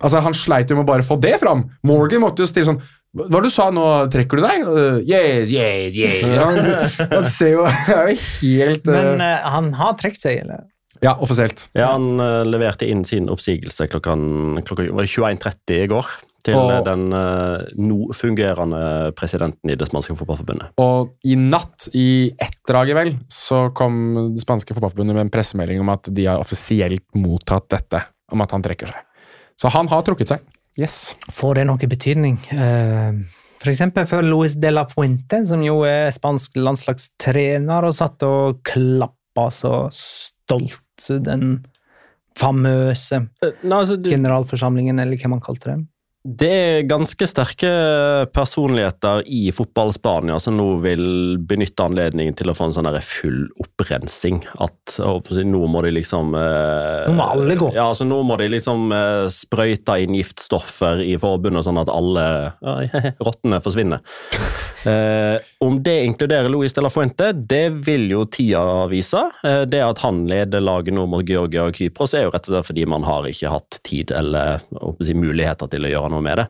[0.00, 1.66] Altså, Han sleit jo med å bare få det fram.
[1.84, 3.84] Morgan måtte jo stille sånn Hva du sa nå?
[4.12, 4.66] Trekker du deg?
[4.68, 6.36] Uh, yeah, yeah, yeah.
[6.44, 10.68] Han, han ser jo er jo helt uh, Men uh, han har trukket seg, eller?
[11.00, 11.64] Ja, offisielt.
[11.72, 14.12] Ja, Han eh, leverte inn sin oppsigelse klokka,
[14.68, 16.10] klokka 21.30 i går
[16.44, 18.82] til Og- den uh, nå fungerende
[19.16, 20.74] presidenten i det spanske fotballforbundet.
[20.80, 23.96] Og i natt, i ett-draget vel, så kom
[24.36, 28.52] det spanske fotballforbundet med en pressemelding om at de har offisielt mottatt dette, om at
[28.52, 29.24] han trekker seg.
[29.56, 30.44] Så han har trukket seg.
[30.80, 31.14] Yes.
[31.28, 32.38] Får det noe betydning?
[32.48, 33.38] F.eks.
[33.60, 38.62] For eksempel for Luis de la Fuente, som jo er spansk landslagstrener, og satt og
[38.64, 41.58] klappa så stolt den
[42.40, 45.76] famøse Nei, altså, du, generalforsamlingen, eller hva man kalte det.
[46.20, 47.68] Det er ganske sterke
[48.34, 54.42] personligheter i fotball-Spania som nå vil benytte anledningen til å få en sånn full opprensing.
[54.60, 57.70] At nå må de liksom eh, Nå må alle gå.
[57.72, 62.26] Ja, altså nå må de liksom eh, sprøyte inn giftstoffer i forbundet, sånn at alle
[62.60, 62.76] ja,
[63.26, 64.04] rottene forsvinner.
[64.84, 69.24] Eh, om det inkluderer Luis de la Fuente, det vil jo tida vise.
[69.40, 72.58] Eh, det at han leder laget nå mot Georgia og Kypros, er jo rett og
[72.58, 76.40] slett fordi man har ikke hatt tid eller håper muligheter til å gjøre noe med
[76.40, 76.46] det.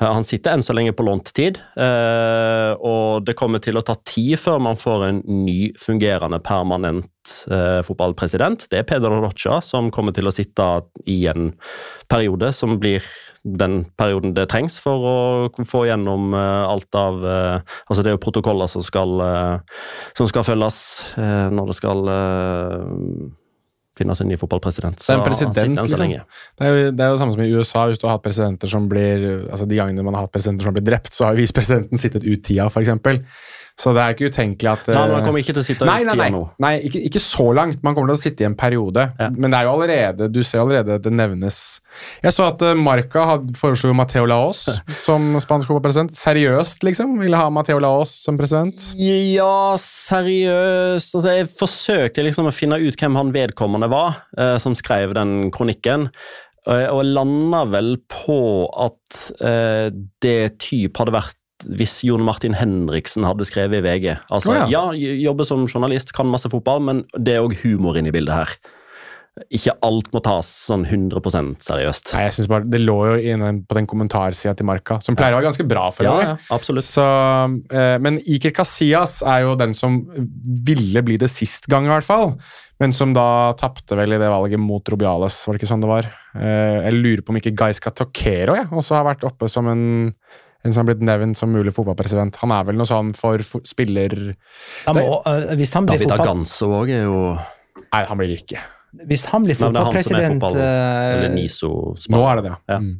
[0.00, 3.84] Eh, Han sitter enn så lenge på lånt tid, eh, og det kommer til å
[3.86, 8.68] ta tid før man får en ny fungerende permanent eh, fotballpresident.
[8.70, 10.66] Det er Pedro Rocha som kommer til å sitte
[11.10, 11.52] i en
[12.10, 13.04] periode som blir
[13.46, 15.16] den perioden det trengs for å
[15.70, 19.22] få gjennom alt av Altså det er jo protokoller som skal,
[20.18, 20.80] som skal følges
[21.14, 22.02] når det skal
[24.04, 25.00] eh, seg en ny fotballpresident.
[25.00, 26.14] Det er en president, så liksom.
[26.56, 27.86] Det er, jo, det er jo samme som i USA.
[27.90, 30.76] Hvis du har hatt presidenter som blir altså De gangene man har hatt presidenter som
[30.76, 32.92] blir drept, så har jo visepresidenten sittet ut tida, f.eks.
[33.76, 35.98] Så det er ikke utenkelig at Nei, men eh, kommer ikke til å sitte Nei,
[36.08, 36.30] nei, nei,
[36.64, 37.82] nei ikke, ikke så langt.
[37.84, 39.04] Man kommer til å sitte i en periode.
[39.20, 39.28] Ja.
[39.36, 41.58] Men det er jo allerede du ser allerede det nevnes
[42.24, 43.26] Jeg så at eh, Marca
[43.58, 44.64] foreslo Mateo Laos
[45.06, 46.16] som spansk fotballpresident.
[46.16, 47.18] Seriøst, liksom?
[47.20, 48.88] Ville ha Mateo Laos som president?
[48.96, 54.76] Ja, seriøst altså, Jeg forsøkte liksom å finne ut hvem han vedkommende var, eh, som
[54.78, 56.08] skrev den kronikken.
[56.66, 58.40] Eh, og landa vel på
[58.88, 59.88] at eh,
[60.24, 64.08] det type hadde vært hvis Jon Martin Henriksen hadde skrevet i VG.
[64.28, 64.88] Altså, oh, ja.
[64.94, 68.58] jobber som journalist, kan masse fotball, men det er òg humor inne i bildet her.
[69.52, 72.14] Ikke alt må tas sånn 100% seriøst.
[72.16, 75.36] Nei, jeg synes bare Det lå jo inne på den kommentarsida til Marka, som pleier
[75.36, 76.60] å være ganske bra for Ja, ja.
[76.80, 77.04] Så,
[77.68, 79.98] eh, men Iker Casillas er jo den som
[80.64, 82.32] ville bli det sist gang, i hvert fall.
[82.80, 85.92] Men som da tapte vel i det valget mot Robiales, var det ikke sånn det
[85.92, 86.08] var?
[86.36, 89.84] Eh, jeg lurer på om ikke Gaiska Tokero ja, også har vært oppe som en,
[90.74, 92.36] som har blitt nevnt som mulig fotballpresident.
[92.42, 94.14] Han er vel noe sånn for, for spiller...
[94.86, 97.20] Han må, uh, hvis, han blir David fotball, Aganso òg er jo
[97.86, 98.62] Nei, han blir ikke.
[99.06, 100.56] hvis han blir Nei, men det han fotballpresident fotball...
[100.62, 101.70] eh, Eller Niso
[102.12, 102.62] Nå er det det, Ja.
[102.76, 102.78] ja.
[102.86, 102.94] Mm.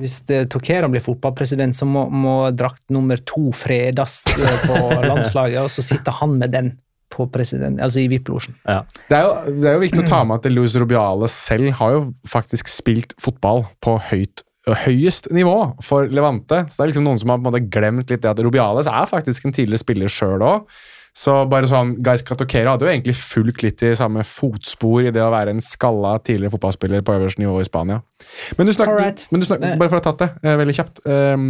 [0.00, 4.78] Hvis det- Tokera blir fotballpresident, så må, må drakt nummer to fredes eh, på
[5.10, 6.70] landslaget, og så sitter han med den
[7.12, 8.54] på president, altså i VIP-losjen.
[8.64, 11.92] Det er, jo, det er jo viktig å ta med at Luis Rubiales selv har
[11.92, 16.64] jo faktisk spilt fotball på høyt høyest nivå for Levante.
[16.68, 18.90] Så det er liksom noen som har på en måte glemt litt det at Rubiales
[18.90, 20.68] er faktisk en tidligere spiller sjøl òg.
[21.12, 25.20] Så bare sånn, Guys Katokera hadde jo egentlig fulgt litt i samme fotspor i det
[25.20, 27.98] å være en skalla tidligere fotballspiller på øverste nivå i Spania.
[28.56, 29.26] Men du snakker, right.
[29.28, 31.44] men du snakker bare for å ha tatt det eh, veldig kjapt um,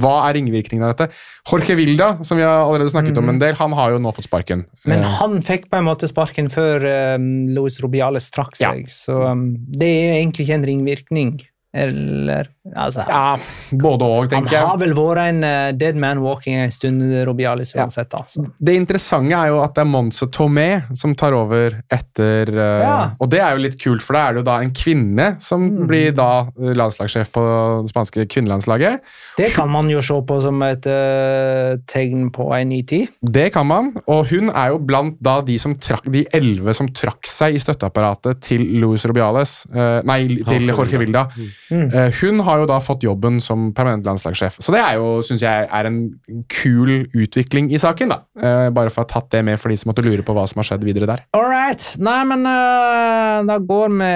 [0.00, 1.20] Hva er ringvirkningene av dette?
[1.50, 4.30] Jorge Vilda, som vi har allerede snakket om en del, han har jo nå fått
[4.30, 4.64] sparken.
[4.88, 8.72] Men Eh, han fikk på en måte sparken før um, Luis Rubiales trakk Ja.
[8.72, 11.34] seg, så um, det er egentlig ikke en ringvirkning.
[11.72, 13.36] Eller altså, ja,
[13.74, 14.60] både òg, tenker jeg.
[14.62, 17.82] Han har vel vært en uh, dead man walking en stund, Rubiales Ja.
[17.84, 18.12] uansett.
[18.14, 18.44] Altså.
[18.62, 22.94] Det interessante er jo at det er Monse Tomé som tar over etter uh, Ja.
[23.20, 25.62] Og det er jo litt kult, for da er det jo da en kvinne som
[25.72, 25.86] Mm.
[25.86, 27.42] blir da landslagssjef på
[27.82, 29.00] det spanske kvinnelandslaget.
[29.38, 33.08] Det kan man jo se på som et uh, tegn på en ny tid.
[33.22, 36.88] Det kan man, og hun er jo blant da de som trakk, de elleve som
[36.88, 39.64] trakk seg i støtteapparatet til Luis Robiales,
[40.04, 41.22] nei, til Jorge Vilda.
[41.70, 41.88] Mm.
[41.92, 44.58] Eh, hun har jo da fått jobben som permanent landslagssjef.
[44.62, 45.98] Så det er jo, syns jeg, er en
[46.52, 48.20] kul utvikling i saken, da.
[48.36, 50.46] Uh, bare for å ha tatt det med for de som måtte lure på hva
[50.50, 51.24] som har skjedd videre der.
[51.36, 51.84] All right.
[52.02, 54.12] Nei, men uh, da går vi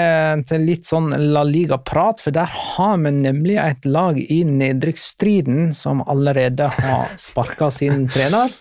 [0.51, 6.03] til litt sånn La Liga-prat, for der har vi nemlig et lag i nedrykksstriden som
[6.07, 8.53] allerede har sparka sin trener.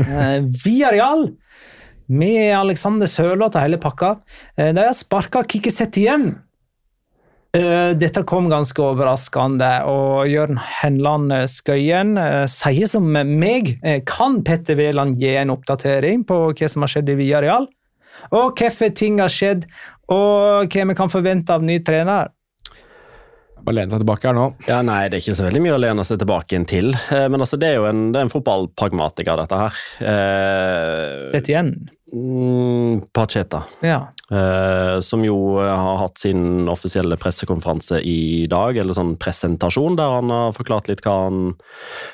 [0.00, 1.32] Uh, Villarreal.
[2.06, 4.18] Med Alexander Sørloth og hele pakka.
[4.58, 6.34] Eh, de har sparka Kikki igjen.
[7.54, 13.76] Eh, Dette kom ganske overraskende, og Jørn Henland Skøyen eh, sier som meg.
[13.86, 17.68] eh, Kan Petter Wæland gi en oppdatering på hva som har skjedd i Viareal?
[18.34, 19.68] Og hvorfor ting har skjedd,
[20.10, 22.32] og hva vi kan forvente av ny trener?
[23.64, 24.48] Bare lene seg tilbake her nå.
[24.66, 26.90] Ja, Nei, det er ikke så veldig mye å lene seg tilbake inn til.
[27.08, 29.78] Men altså, det er jo en, det er en fotballpragmatiker, dette her.
[31.32, 31.70] Sett igjen.
[32.14, 33.62] Mm, Pacheta.
[33.80, 34.12] Ja.
[34.30, 40.14] Eh, som jo eh, har hatt sin offisielle pressekonferanse i dag, eller sånn presentasjon, der
[40.14, 41.40] han har forklart litt hva han,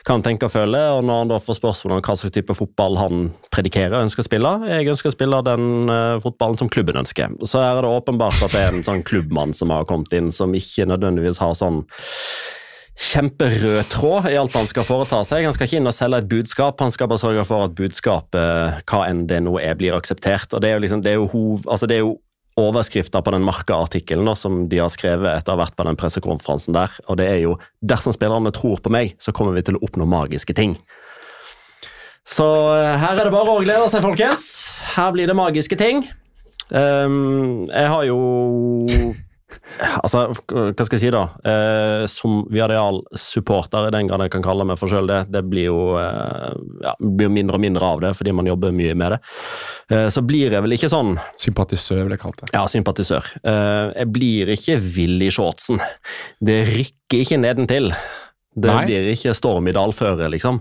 [0.07, 0.87] hva han tenker og føler.
[0.97, 4.25] og Når han da får spørsmål om hva slags type fotball han predikerer og ønsker
[4.25, 7.37] å spille, jeg ønsker å spille den eh, fotballen som klubben ønsker.
[7.45, 10.57] Så er det åpenbart at det er en sånn klubbmann som har kommet inn, som
[10.57, 11.85] ikke nødvendigvis har sånn
[13.01, 15.47] kjemperød tråd i alt han skal foreta seg.
[15.47, 18.83] Han skal ikke inn og selge et budskap, han skal bare sørge for at budskapet,
[18.91, 20.53] hva enn det nå er, blir akseptert.
[20.53, 22.19] Og Det er jo, liksom, det er jo, hov, altså det er jo
[22.61, 26.77] overskrifta på den Marka-artikkelen som de har skrevet etter å ha vært på den pressekonferansen
[26.77, 26.93] der.
[27.09, 30.05] Og det er jo 'Dersom spillerne tror på meg, så kommer vi til å oppnå
[30.05, 30.77] magiske ting'.
[32.27, 32.45] Så
[32.77, 34.83] eh, her er det bare å glede seg, folkens.
[34.95, 36.05] Her blir det magiske ting.
[36.71, 38.19] Um, jeg har jo
[39.81, 41.23] Altså, hva skal jeg si, da?
[41.47, 45.69] Eh, som Viareal-supporter, i den grad jeg kan kalle meg for sjøl det, det blir
[45.71, 49.21] jo, eh, ja, blir mindre og mindre av det fordi man jobber mye med det.
[49.95, 52.51] Eh, så blir jeg vel ikke sånn Sympatisør, vil jeg kalle det.
[52.55, 53.27] Ja, sympatisør.
[53.41, 55.81] Eh, jeg blir ikke vill i shortsen.
[56.45, 57.91] Det rykker ikke nedentil.
[58.51, 58.83] Det Nei.
[58.89, 60.59] blir ikke Stormidal føre, liksom,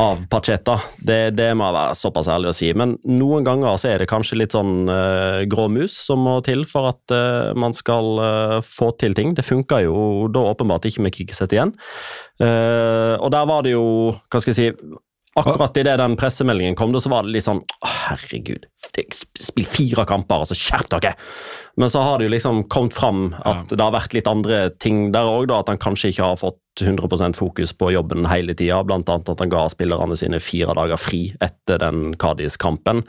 [0.00, 0.78] av Pacheta.
[0.96, 2.70] Det, det må være såpass ærlig å si.
[2.72, 6.64] Men noen ganger så er det kanskje litt sånn uh, grå mus som må til
[6.68, 9.36] for at uh, man skal uh, få til ting.
[9.36, 11.74] Det funka jo da åpenbart ikke med Kikiset igjen.
[12.40, 13.84] Uh, og der var det jo,
[14.32, 14.96] hva skal jeg si
[15.38, 20.06] Akkurat idet den pressemeldingen kom, da, så var det litt sånn Å, herregud, spill fire
[20.08, 21.14] kamper, altså skjerp dere!
[21.78, 25.12] Men så har det jo liksom kommet fram at det har vært litt andre ting
[25.14, 28.80] der òg, at han kanskje ikke har fått 100% fokus på jobben hele tida.
[28.86, 33.02] Blant annet at han ga spillerne sine fire dager fri etter den Cádiz-kampen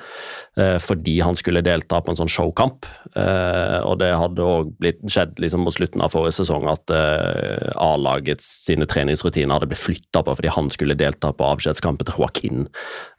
[0.57, 2.87] eh, fordi han skulle delta på en sånn showkamp.
[3.15, 4.73] Eh, og det hadde òg
[5.09, 10.23] skjedd liksom på slutten av forrige sesong at eh, A-lagets sine treningsrutiner hadde blitt flytta
[10.25, 12.67] på fordi han skulle delta på avskjedskampen til Joaquin.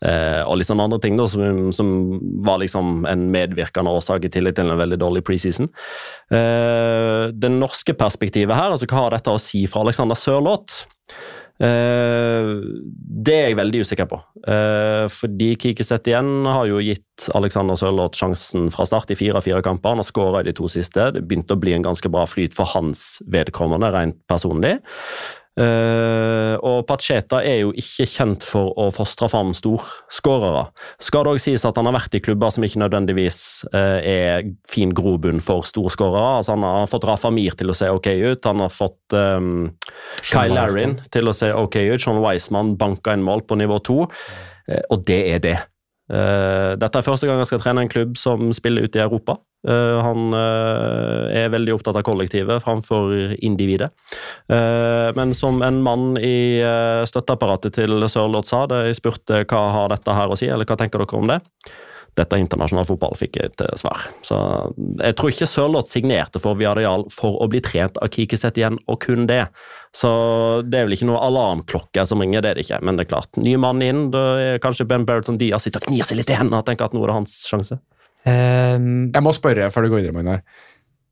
[0.04, 4.32] Eh, og litt sånne andre ting da, som, som var liksom en medvirkende årsak i
[4.32, 5.70] tillegg til en veldig dårlig preseason.
[6.32, 10.84] Eh, det norske perspektivet her, altså hva har dette å si for Alexander Sørloth?
[11.60, 12.50] Eh,
[13.20, 14.18] det er jeg veldig usikker på.
[14.48, 19.44] Eh, fordi Kikiset igjen har jo gitt Alexander Sørloth sjansen fra start i fire av
[19.44, 19.92] fire kamper.
[19.92, 21.10] Han har skåra i de to siste.
[21.12, 24.78] Det begynte å bli en ganske bra flyt for hans vedkommende, rent personlig.
[25.60, 30.62] Uh, og Pacheta er jo ikke kjent for å fostre fram storskårere.
[31.02, 33.40] Skal det òg sies at han har vært i klubber som ikke nødvendigvis
[33.74, 36.38] uh, er fin grobunn for storskårere.
[36.38, 39.68] Altså, han har fått Rafa Mir til å se ok ut, han har fått um,
[40.30, 44.06] Kyle Larrin til å se ok ut, Sean Wiseman banka inn mål på nivå to,
[44.08, 45.58] uh, og det er det.
[46.10, 49.36] dette er første gang han skal trene en klubb som spiller ute i Europa.
[49.68, 53.90] Uh, han uh, er veldig opptatt av kollektivet framfor individet.
[54.48, 56.62] Uh, men som en mann i
[57.08, 60.78] støtteapparatet til Sørloth sa, da jeg spurte hva har dette her å si, eller hva
[60.80, 61.40] tenker dere om det?
[62.18, 64.08] Dette er fotball, fikk jeg til svar.
[64.26, 64.36] Så
[64.98, 68.98] jeg tror ikke Sørloth signerte for Viadial for å bli trent av Kikiset igjen, og
[69.04, 69.44] kun det.
[69.94, 70.10] Så
[70.66, 72.82] det er vel ikke noe alarmklokke som ringer, det er det ikke.
[72.82, 75.92] Men det er klart, ny mann inn, da er kanskje Ben Berton Diaz sitter og
[75.92, 77.78] gnir seg litt i hendene og tenker at nå er det hans sjanse.
[78.26, 80.44] Um, jeg må spørre før du går videre, Magnar.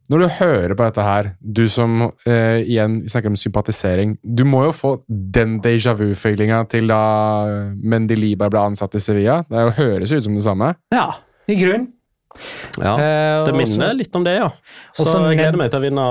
[0.08, 4.46] Når du hører på dette her, du som uh, igjen vi snakker om sympatisering Du
[4.48, 7.02] må jo få den déjà vu-feelinga til da
[7.76, 9.42] Mendeliba ble ansatt i Sevilla.
[9.48, 10.72] Det jo, høres ut som det samme.
[10.94, 11.10] Ja,
[11.48, 11.90] i grunn.
[12.78, 12.92] Ja,
[13.42, 14.48] det minner litt om det, ja.
[14.94, 16.04] Så jeg gleder meg til å vinne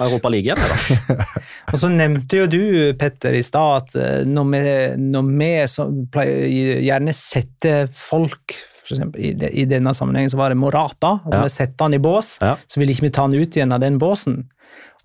[0.00, 1.18] Europa League igjen.
[1.72, 2.62] Og så nevnte jo du,
[2.98, 4.62] Petter, i stad at eh, når vi,
[5.02, 5.50] når vi
[6.14, 8.56] pleier, gjerne setter folk
[8.88, 11.18] for eksempel, i, de, I denne sammenhengen så var det Morata.
[11.24, 11.42] og ja.
[11.44, 12.54] Vi setter han i bås, ja.
[12.66, 14.46] så vil ikke vi ta han ut igjen av den båsen.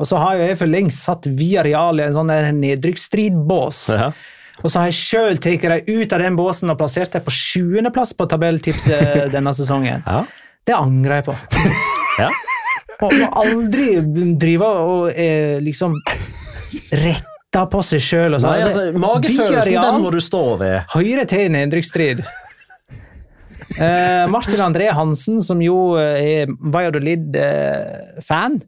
[0.01, 3.83] Og så har jeg for lengst satt Via Real i en sånn nedrykksstridbås.
[3.93, 4.13] Ja.
[4.61, 7.33] Og så har jeg sjøl tatt dem ut av den båsen og plassert dem på
[7.33, 10.05] sjuendeplass på tabelltipset denne sesongen.
[10.63, 11.37] Det angrer jeg på.
[12.23, 12.31] ja.
[13.03, 13.87] Og må aldri
[14.39, 15.97] drive og eh, liksom
[16.93, 18.37] rette på seg sjøl.
[18.41, 20.79] Nei, altså, magefølelsen den må du stå ved.
[20.93, 22.23] Høyre til nedrykksstrid.
[23.73, 28.59] Eh, Martin André Hansen, som jo er Valladolid-fan,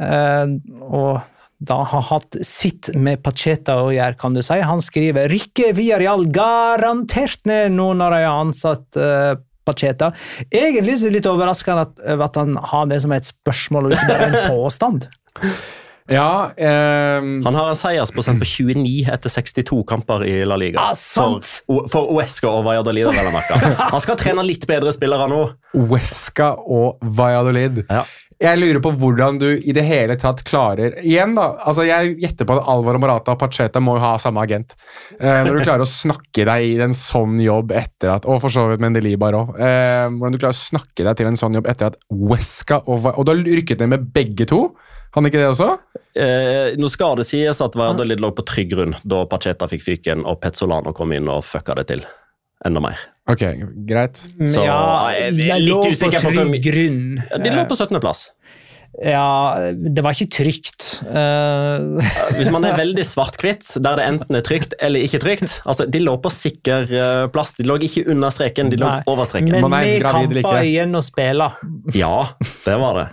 [0.00, 0.46] eh,
[0.88, 1.20] og
[1.60, 4.56] da har hatt sitt med Pacheta å gjøre, kan du si.
[4.64, 9.34] Han skriver rykker Villarreal garantert ned nå når de har ansatt uh,
[9.68, 10.08] Pacheta.
[10.48, 14.08] Egentlig er det litt overraskende at, at, han har det som et spørsmål og ikke
[14.08, 15.10] bare en påstand.
[16.10, 17.44] Ja, um...
[17.46, 20.82] Han har en seiersprosent på 29 etter 62 kamper i La Liga.
[20.82, 21.46] Ah, sant.
[21.68, 23.12] for, for Uesca og Valladolid.
[23.14, 25.44] Han skal trene litt bedre spillere nå.
[25.78, 27.84] Uesca og Valladolid.
[27.86, 28.02] Ja.
[28.42, 31.52] jeg lurer på hvordan du i det hele tatt klarer Igjen, da.
[31.68, 34.74] altså Jeg gjetter på at Alvaro Morata og Pacheta må ha samme agent.
[35.20, 38.50] Eh, når du klarer å snakke deg i en sånn jobb etter at Og for
[38.50, 39.54] så vidt Mendelibar òg.
[39.62, 43.12] Eh, hvordan du klarer å snakke deg til en sånn jobb etter at Wesca og,
[43.14, 44.64] og du har rykket ned med begge to.
[45.14, 45.72] Han ikke det også?
[46.18, 50.24] Eh, nå skal det sies at Valladolid lå på trygg grunn da Pacheta fikk fyken
[50.26, 52.02] og Petzolano kom inn og fucka det til
[52.66, 52.98] enda mer.
[53.30, 53.44] Ok,
[53.88, 54.18] greit.
[54.50, 54.80] Så ja,
[55.30, 57.04] jeg lå på usikker på trygg grunn.
[57.30, 58.26] De lå på 17.-plass.
[58.98, 60.86] Ja, det var ikke trygt.
[61.06, 62.02] Uh...
[62.34, 66.00] Hvis man er veldig svart-hvitt, der det enten er trygt eller ikke trygt altså De
[66.02, 67.54] lå på sikker eh, plass.
[67.56, 69.00] De lå ikke under streken, de lå Nei.
[69.10, 69.54] over streken.
[69.62, 71.52] Men vi kampa igjen og spela.
[71.94, 72.32] Ja,
[72.66, 73.08] det var det.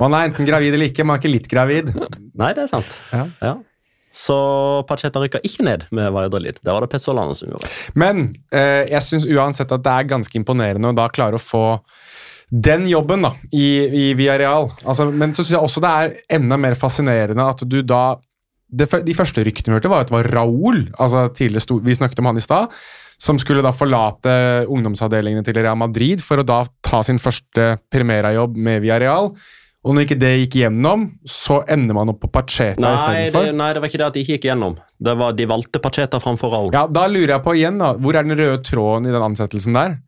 [0.00, 1.92] Man er enten gravid eller ikke, man er ikke litt gravid.
[2.34, 2.98] Nei, det er sant.
[3.12, 3.54] Ja.
[4.14, 4.36] Så
[4.86, 6.60] Pacheta rykka ikke ned med Valladolid.
[6.62, 7.70] Det var det Petzolano som gjorde.
[7.98, 11.64] Men eh, jeg syns uansett at det er ganske imponerende å da klare å få
[12.54, 14.68] den jobben da, i, i Villarreal.
[14.84, 18.04] Altså, men så syns jeg også det er enda mer fascinerende at du da
[18.74, 21.28] det, De første ryktene vi hørte, var at det var Raúl, altså
[21.62, 22.72] stor, vi snakket om han i stad,
[23.22, 24.32] som skulle da forlate
[24.66, 29.30] ungdomsavdelingene til Real Madrid for å da ta sin første Primera-jobb med Villarreal.
[29.84, 33.50] Og når ikke det gikk gjennom, så ender man opp på Pacheta istedenfor.
[33.52, 34.78] nei, det var ikke det at de ikke gikk gjennom.
[35.04, 36.72] Det var De valgte Pacheta framfor Raúl.
[36.72, 37.92] Ja, da lurer jeg på igjen, da.
[38.00, 39.98] Hvor er den røde tråden i den ansettelsen der?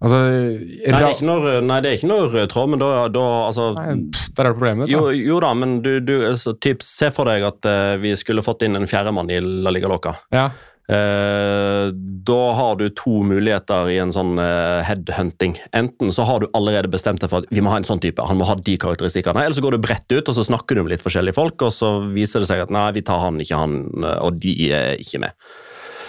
[0.00, 2.86] Altså, Nei, det er ikke noe, nei, det er ikke noe rød tråd, men da,
[3.12, 4.88] da altså, Nei, pff, Der er det problemet.
[4.88, 5.10] ditt, Da.
[5.28, 8.64] jo da, men du, du altså, typ, Se for deg at uh, vi skulle fått
[8.64, 10.14] inn en fjerdemann i La Liga Loca.
[10.32, 10.46] Ja.
[10.90, 11.88] Eh,
[12.26, 15.54] da har du to muligheter i en sånn eh, headhunting.
[15.76, 18.24] Enten så har du allerede bestemt deg for at vi må ha en sånn type,
[18.26, 20.82] han må ha de karakteristikkene, eller så går du bredt ut og så snakker du
[20.82, 23.60] med litt forskjellige folk, og så viser det seg at nei, vi tar han, ikke
[23.60, 25.50] han, eh, og de er ikke med.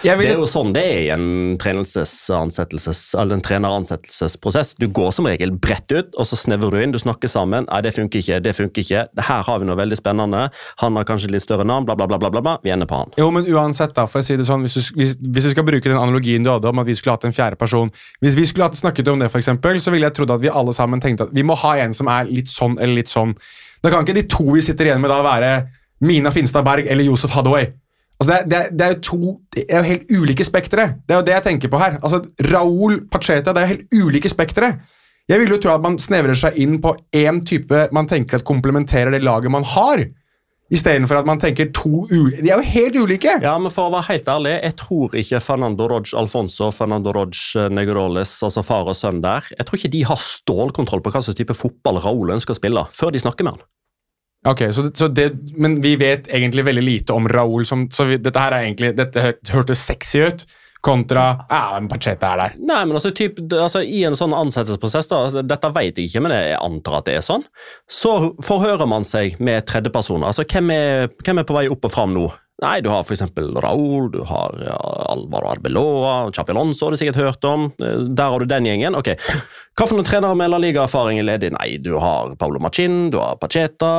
[0.02, 1.26] Det er jo sånn det er i en
[1.62, 4.74] en treneransettelsesprosess.
[4.82, 6.94] Du går som regel bredt ut, og så snevrer du inn.
[6.96, 7.68] Du snakker sammen.
[7.70, 9.04] Nei, det funker ikke, det funker ikke.
[9.22, 10.48] Her har vi noe veldig spennende.
[10.82, 12.18] Han har kanskje litt større navn, bla, bla, bla.
[12.22, 12.58] bla, bla, bla.
[12.64, 13.14] Vi ender på han.
[13.18, 15.68] jo, men uansett, da, for å si det sånn, hvis du, hvis, hvis du skal
[15.68, 17.92] bruke den analogien du hadde om at vi skulle hatt en fjerde person
[18.22, 20.50] Hvis vi skulle hatt snakket om det, for eksempel, så ville jeg trodd at vi
[20.50, 23.36] alle sammen tenkte at vi må ha en som er litt sånn eller litt sånn.
[23.82, 25.54] Da kan ikke de to vi sitter igjen med, da være
[26.06, 27.70] Mina Finstad Berg eller Josef Hathaway.
[28.22, 29.20] Altså, det, er, det, er, jo to
[29.56, 30.84] det er jo helt ulike spektre.
[31.08, 31.96] Det er jo det jeg tenker på her.
[32.06, 34.76] Altså, Raúl Pacheta, det er jo helt ulike spektre.
[35.30, 38.46] Jeg vil jo tro at man snevrer seg inn på én type man tenker at
[38.46, 40.04] komplementerer det laget man har,
[40.72, 43.34] istedenfor at man tenker to ulike De er jo helt ulike!
[43.44, 47.68] Ja, men for å være helt ærlig, jeg tror ikke Fernando Roge Alfonso Fernando Roge
[47.74, 51.42] Negroles, altså far og sønn der, jeg tror ikke de har stålkontroll på hva slags
[51.42, 53.70] type fotball Raúl ønsker å spille, før de snakker med han.
[54.48, 55.28] Ok, så, så det,
[55.58, 59.54] Men vi vet egentlig veldig lite om Raúl, så dette her er egentlig, dette hør-
[59.54, 60.46] hørtes sexy ut,
[60.82, 62.56] kontra ja, men Pacheta er der.
[62.58, 66.24] Nei, men altså, typ, altså I en sånn ansettelsesprosess, da, altså, dette vet jeg ikke,
[66.26, 67.46] men jeg antar at det er sånn,
[67.86, 70.32] så forhører man seg med tredjepersoner.
[70.32, 72.26] Altså, hvem er, hvem er på vei opp og fram nå?
[72.62, 73.24] Nei, du har f.eks.
[73.64, 74.76] Raúl, du har ja,
[75.10, 77.64] Alvaro Arbeloa, Chapelonso har du sikkert hørt om.
[77.82, 78.94] Eh, Der har du den gjengen.
[79.00, 79.10] Ok,
[79.82, 81.50] noen trenere med La Liga-erfaring er ledig?
[81.56, 83.90] Nei, du har Paulo Machin, du har Pacheta.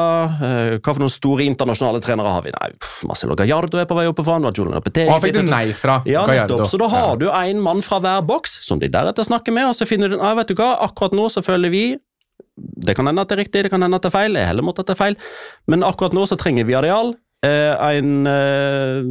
[0.79, 2.53] Hvilke for noen store internasjonale trenere har vi?
[2.55, 2.69] Nei,
[3.11, 4.47] Marcelo Gallardo er på vei opp og fram.
[4.47, 4.55] Hva
[5.11, 6.61] han fikk du nei fra Ja, Gallardo.
[6.61, 6.71] nettopp.
[6.71, 9.75] Så da har du en mann fra hver boks, som de deretter snakker med, og
[9.75, 11.85] så finner du ah, vet du hva, akkurat nå så føler vi
[12.85, 14.47] Det kan hende at det er riktig, det kan hende at det er feil, jeg
[14.47, 15.17] heller måtte at det er feil,
[15.67, 17.15] men akkurat nå så trenger vi areal.
[17.43, 19.03] Eh, en eh,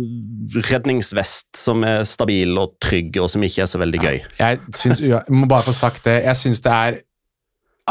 [0.70, 4.20] redningsvest som er stabil og trygg, og som ikke er så veldig gøy.
[4.40, 6.22] Jeg, syns, jeg må bare få sagt det.
[6.24, 7.02] Jeg syns det er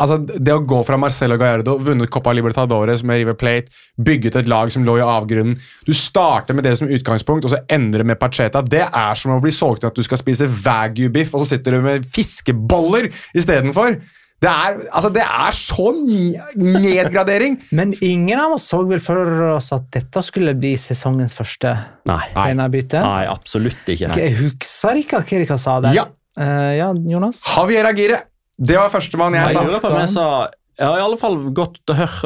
[0.01, 4.49] Altså, Det å gå fra Marcelo Gallardo, vunnet Copa Libertadores med River Plate, bygget et
[4.49, 8.17] lag som lå i avgrunnen Du starter med det som utgangspunkt, og så endrer med
[8.21, 8.63] Pacheta.
[8.63, 11.77] Det er som å bli solgt inn at du skal spise wagyu-biff, og så sitter
[11.77, 13.99] du med fiskeboller istedenfor.
[14.41, 15.99] Det er, altså, det er sånn
[16.57, 17.59] nedgradering!
[17.77, 19.21] Men ingen av oss så vel for
[19.53, 21.75] oss at dette skulle bli sesongens første
[22.09, 22.23] Nei.
[22.33, 23.03] trenerbytte.
[23.05, 24.15] Nei, absolutt ikke.
[24.17, 25.99] Jeg husker ikke hva dere sa der.
[25.99, 26.07] Ja.
[26.41, 27.43] Uh, ja, Jonas?
[27.45, 28.23] Javier Agire!
[28.61, 29.67] Det var førstemann jeg Jeg sa.
[29.67, 30.27] lurer på om jeg sa
[30.81, 32.19] jeg har i alle fall gått eh,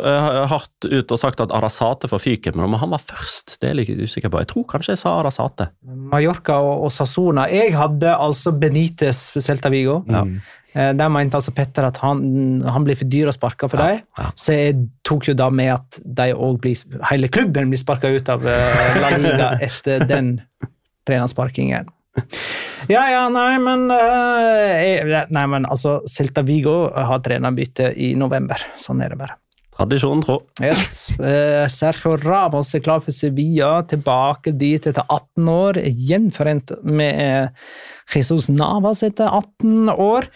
[0.53, 3.75] hardt ut og sagt at Arasate får fyken, men om han var først, det er
[3.75, 4.39] jeg litt usikker på.
[4.45, 5.67] Jeg tror kanskje jeg sa Arasate.
[5.83, 7.49] Mallorca og, og Sassona.
[7.51, 9.99] Jeg hadde altså Benitez for Celta Vigo.
[10.07, 10.37] Mm.
[10.75, 14.01] Eh, Der mente altså Petter at han, han blir for dyr å sparke for dem.
[14.19, 14.31] ja.
[14.39, 16.79] Så jeg tok jo da med at de òg blir,
[17.11, 20.37] hele klubben blir sparka ut av eh, La Liga etter den
[21.09, 21.91] trenersparkingen.
[22.85, 28.61] Ja, ja, nei, men uh, Nei, men altså, Celta Vigo har trenerbytte i november.
[28.77, 29.39] Sånn er det bare.
[29.75, 30.37] Tradisjonen tro.
[30.63, 31.09] Yes.
[31.19, 35.81] Uh, Sergio Ramos er klar for Sevilla, tilbake dit etter 18 år.
[35.83, 37.73] Gjenforent med eh,
[38.15, 40.29] Jesus Navas etter 18 år.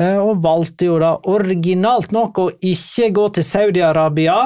[0.00, 4.38] Uh, og valgte jo da originalt nok å ikke gå til Saudi-Arabia.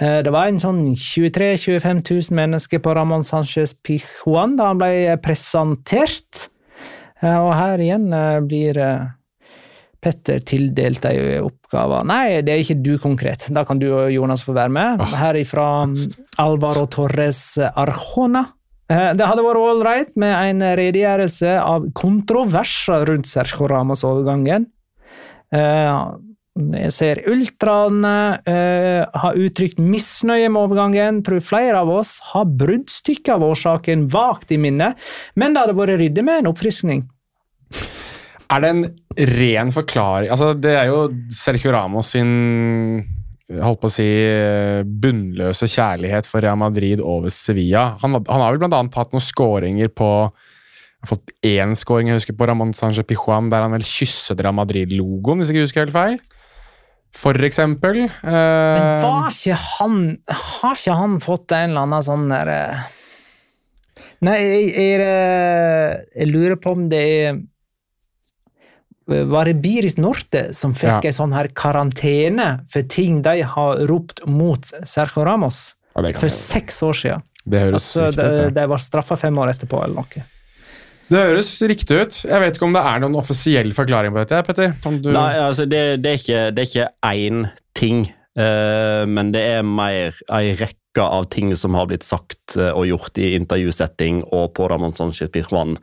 [0.00, 4.78] Eh, Det var en sånn 23 000-25 000 mennesker på Ramón Sánchez Pijuan da han
[4.80, 6.48] ble presentert.
[7.22, 8.80] Eh, Og her igjen eh, blir
[10.00, 11.98] Petter tildelt ei oppgave.
[12.08, 13.44] Nei, det er ikke du konkret.
[13.52, 15.02] Da kan du og Jonas få være med.
[15.12, 15.66] Her ifra
[16.40, 18.46] Alvaro Torres Arjona.
[18.88, 24.64] Det hadde vært ålreit med en redegjørelse av kontroverser rundt Sergio Ramos-overgangen.
[26.60, 28.14] Eh, Jeg ser ultraene
[28.48, 31.22] eh, har uttrykt misnøye med overgangen.
[31.26, 34.98] Tror flere av oss har bruddstykket av årsaken vagt i minnet,
[35.34, 37.06] men det hadde vært ryddig med en oppfriskning.
[38.50, 38.84] Er det en
[39.38, 42.32] ren forklaring Altså, det er jo Sergio Ramos sin
[43.50, 44.06] holdt på å si
[45.02, 47.96] bunnløse kjærlighet for Real Madrid over Sevilla.
[48.02, 50.10] Han, han har vel annet hatt noen skåringer på
[51.00, 54.42] jeg har fått én skåring jeg husker på Ramón Sánchez Pijuan, der han vel kysset
[54.44, 56.18] Real Madrid-logoen, hvis jeg ikke husker helt feil.
[57.12, 58.04] For eksempel.
[58.22, 59.96] Men Eh, var ikke han
[60.30, 62.82] Har ikke han fått en eller annen sånn der eh,
[64.22, 67.40] Nei, jeg, jeg, eh, jeg lurer på om det er
[69.30, 71.10] Var det Biris Norte som fikk Ja.
[71.10, 75.74] en sånn her karantene for ting de har ropt mot Sergio Ramos?
[76.14, 77.22] For seks år siden.
[77.44, 78.38] det høres Altså, riktig de, ut.
[78.54, 78.54] Det.
[78.60, 80.22] de var straffa fem år etterpå, eller noe.
[81.10, 82.20] Det høres riktig ut.
[82.22, 84.74] Jeg vet ikke om det er noen offisiell forklaring på dette, Petter?
[85.02, 85.10] Du...
[85.14, 87.44] Nei, altså det, det, er ikke, det én
[87.78, 88.08] ting,
[88.38, 92.88] Uh, men det er mer ei rekke av ting som har blitt sagt eh, og
[92.88, 95.76] gjort i intervjusetting og på Ramón Sánchez Pizjuan.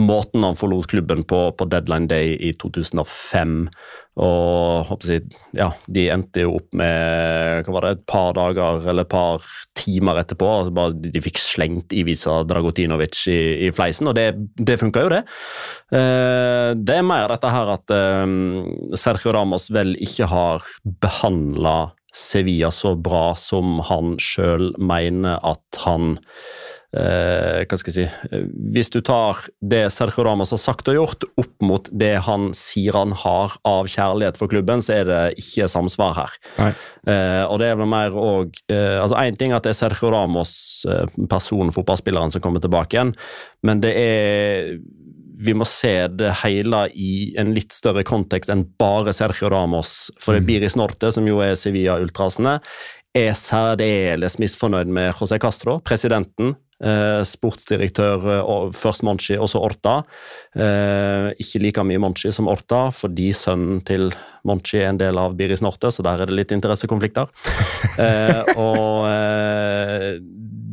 [0.00, 3.68] Måten han forlot klubben på på deadline day i 2005.
[4.16, 5.04] Og
[5.52, 9.44] ja, de endte jo opp med hva var det, et par dager eller et par
[9.76, 10.48] timer etterpå.
[10.48, 15.04] altså bare De de fikk slengt Ivica Dragotinovic i, i fleisen, og det, det funka
[15.04, 15.22] jo, det.
[15.92, 18.24] Eh, det er mer dette her at eh,
[18.96, 20.64] Sergio Ramos vel ikke har
[21.04, 21.76] behandla
[22.16, 26.16] Sevilla så bra som han sjøl mener at han
[26.96, 30.96] eh, Hva skal jeg si eh, Hvis du tar det Sergio Ramos har sagt og
[30.96, 35.22] gjort, opp mot det han sier han har av kjærlighet for klubben, så er det
[35.42, 36.36] ikke samsvar her.
[37.06, 39.80] Eh, og det er vel mer òg eh, altså Én ting er at det er
[39.80, 40.54] Sergio Ramos,
[40.88, 43.16] eh, personen, fotballspilleren, som kommer tilbake igjen,
[43.66, 44.76] men det er
[45.36, 50.10] vi må se det hele i en litt større kontekst enn bare Sergio Ramos.
[50.20, 52.58] For det Biris Norte, som jo er Sevilla-ultrasene,
[53.16, 56.56] er særdeles misfornøyd med José Castro, presidenten.
[56.76, 59.94] Eh, sportsdirektør eh, og først Monchi, også Orta.
[60.52, 64.10] Eh, ikke like mye Monchi som Orta, fordi sønnen til
[64.46, 67.32] Monchi er en del av Biris Norte, så der er det litt interessekonflikter.
[67.96, 70.18] Eh, og eh,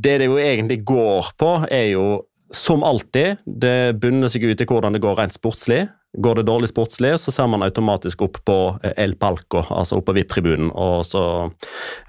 [0.03, 2.07] det det jo egentlig går på, er jo
[2.53, 5.87] som alltid, det bunner seg ut i hvordan det går rent sportslig.
[6.21, 10.11] Går det dårlig sportslig, så ser man automatisk opp på eh, El Palco, altså oppe
[10.11, 11.23] på VIP-tribunen, og så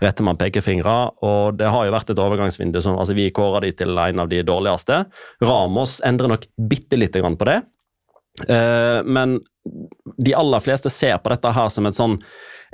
[0.03, 0.97] retter man pekefingre.
[1.25, 4.29] Og det har jo vært et overgangsvindu som altså vi kårer de til en av
[4.29, 5.07] de dårligste.
[5.45, 7.63] Ramos endrer nok bitte lite grann på det.
[8.45, 9.39] Eh, men
[10.21, 12.19] de aller fleste ser på dette her som et sånn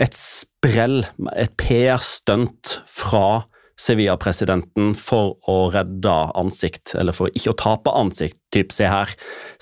[0.01, 1.05] et sprell,
[1.37, 3.45] et PR-stunt fra
[3.81, 8.39] Sevilla-presidenten for å redde ansikt, eller for ikke å tape ansikt.
[8.53, 9.12] Typ, se her,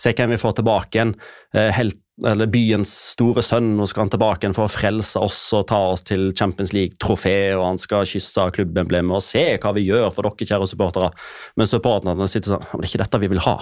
[0.00, 1.14] se hvem vi får tilbake igjen.
[1.54, 5.38] Eh, helt, eller byens store sønn, nå skal han tilbake igjen for å frelse oss
[5.54, 9.86] og ta oss til Champions League-trofé, og han skal kysse klubbemblemet og se hva vi
[9.86, 11.12] gjør for dere, kjære supportere.
[11.60, 13.58] Men supporterne sitter sånn Men det er ikke dette vi vil ha.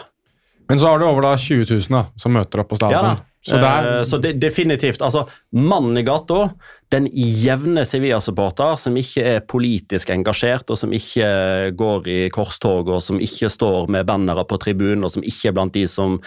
[0.66, 3.16] Men så har du over da 20 000 da, som møter opp på Ja da.
[3.47, 5.03] Så det er, Eh, så de, definitivt.
[5.05, 6.49] Altså, mannen i gata,
[6.94, 13.03] den jevne Sevilla-supporter som ikke er politisk engasjert, og som ikke går i korstog, og
[13.03, 16.20] som ikke står med bannere på tribunen, og som ikke er blant de som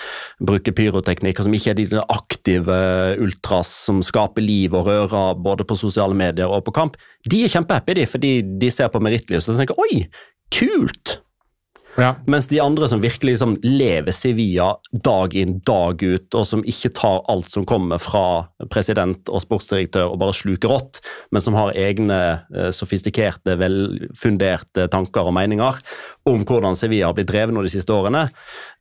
[0.43, 2.81] bruker pyroteknikk, og som ikke er de aktive
[3.23, 6.99] ultras som skaper liv og rører både på sosiale medier og på kamp,
[7.29, 10.05] de er kjempehappy, de, fordi de ser på merittlivet og tenker 'oi,
[10.51, 11.19] kult'.
[12.03, 12.13] Ja.
[12.29, 14.71] Mens de andre som virkelig liksom lever Sevilla
[15.05, 18.25] dag inn, dag ut, og som ikke tar alt som kommer fra
[18.71, 21.01] president og sportsdirektør og bare sluker rått,
[21.33, 22.19] men som har egne
[22.55, 25.79] eh, sofistikerte, velfunderte tanker og meninger
[26.31, 28.27] om hvordan Sevilla har blitt drevet nå de siste årene,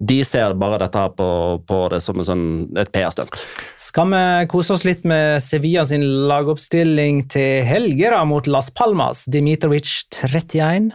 [0.00, 1.28] de ser bare dette her på,
[1.68, 2.44] på det som en sånn,
[2.78, 3.42] et PR-stunt.
[3.80, 4.22] Skal vi
[4.52, 9.24] kose oss litt med Sevilla sin lagoppstilling til helger mot Las Palmas?
[9.30, 9.88] Dimitrovic
[10.20, 10.92] 31.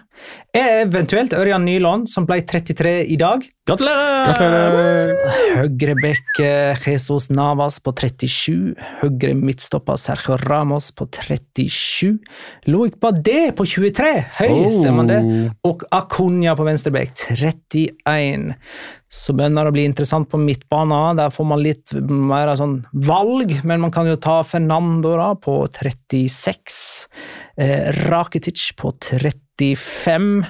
[0.53, 3.41] Eventuelt Ørjan Nyland, som ble 33 i dag.
[3.65, 4.27] Gratulerer!
[4.27, 5.13] Gratulerer!
[5.57, 8.75] Høyrebekk eh, Jesus Navas på 37.
[9.01, 12.19] Høyre midtstopper Sergio Ramos på 37.
[12.69, 14.13] Loic Badé på 23.
[14.39, 14.69] Høy, Oh.
[14.83, 15.19] ser man det?
[15.65, 15.81] Og
[16.43, 18.53] Acuna på venstreback, 31.
[19.09, 21.17] Så begynner det å bli interessant på midtbanen.
[21.17, 25.61] Der får man litt mer sånn valg, men man kan jo ta Fernando da, på
[25.71, 26.79] 36.
[27.57, 30.43] Eh, Rakitic på 35.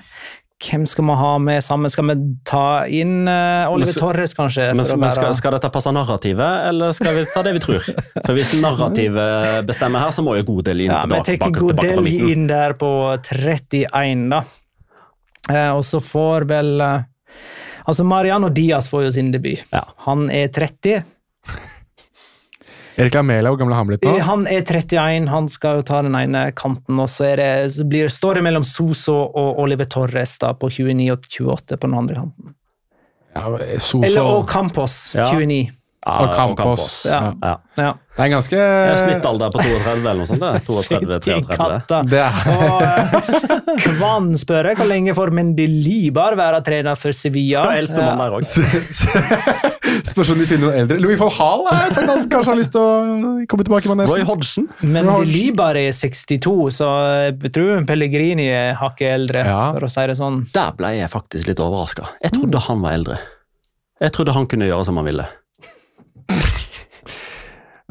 [0.64, 1.91] Hvem skal vi ha med sammen?
[1.91, 2.16] Skal vi
[2.48, 4.70] ta inn uh, Oliver Men Torres, kanskje?
[4.72, 7.89] Men, men skal, skal dette passe narrativet, eller skal vi ta det vi tror?
[8.24, 11.89] For hvis narrativet bestemmer her, så må jo Godel inn Ja, tilbake, tenker tilbake, tilbake
[11.91, 12.32] på Godel midten.
[12.32, 12.94] inn der på
[13.28, 14.46] 31, da.
[15.52, 17.02] Eh, og så får vel eh,
[17.84, 19.60] Altså, Mariano Diaz får jo sin debut.
[19.74, 19.82] Ja.
[20.06, 21.02] Han er 30.
[22.96, 24.14] Erik gammel er han blitt nå?
[24.16, 27.50] Eh, Han er 31, han skal jo ta den ene kanten, og så, er det,
[27.76, 31.89] så blir, står det mellom Soso og Oliver Torres da, på 29 og 28 på
[31.89, 32.54] den andre kanten.
[33.34, 33.48] Ja,
[33.82, 34.04] Soso.
[34.06, 35.28] Eller og Campos, Ja.
[35.34, 35.60] 29.
[35.68, 37.06] Ja, Og Campos.
[37.08, 37.20] Ja.
[37.41, 37.54] Ja.
[37.80, 37.91] Ja.
[38.14, 40.43] Det er en ganske er Snittalder på 32 eller noe sånt?
[40.43, 40.60] det?
[40.68, 41.58] 32, 33.
[41.58, 41.99] Katta.
[42.06, 47.16] Det er, Og eh, Kvann spør jeg, hvor lenge får Mendy Libar være trener for
[47.16, 47.64] Sevilla?
[47.72, 48.45] Ja, Eldstemann der òg.
[50.14, 50.97] Spørs om de finner noen eldre.
[51.01, 54.26] Louis van Hall er sånn han kanskje har lyst til å komme tilbake i Roy.
[54.28, 54.68] Hodgson.
[54.84, 55.30] Men Roger.
[55.32, 56.89] Libar er 62, så
[57.30, 59.62] jeg tror Pellegrini er hakket eldre, Ja.
[59.72, 60.43] for å si det sånn.
[60.54, 62.10] Der ble jeg faktisk litt overraska.
[62.22, 63.18] Jeg trodde han var eldre.
[64.04, 65.26] Jeg trodde han kunne gjøre som han ville.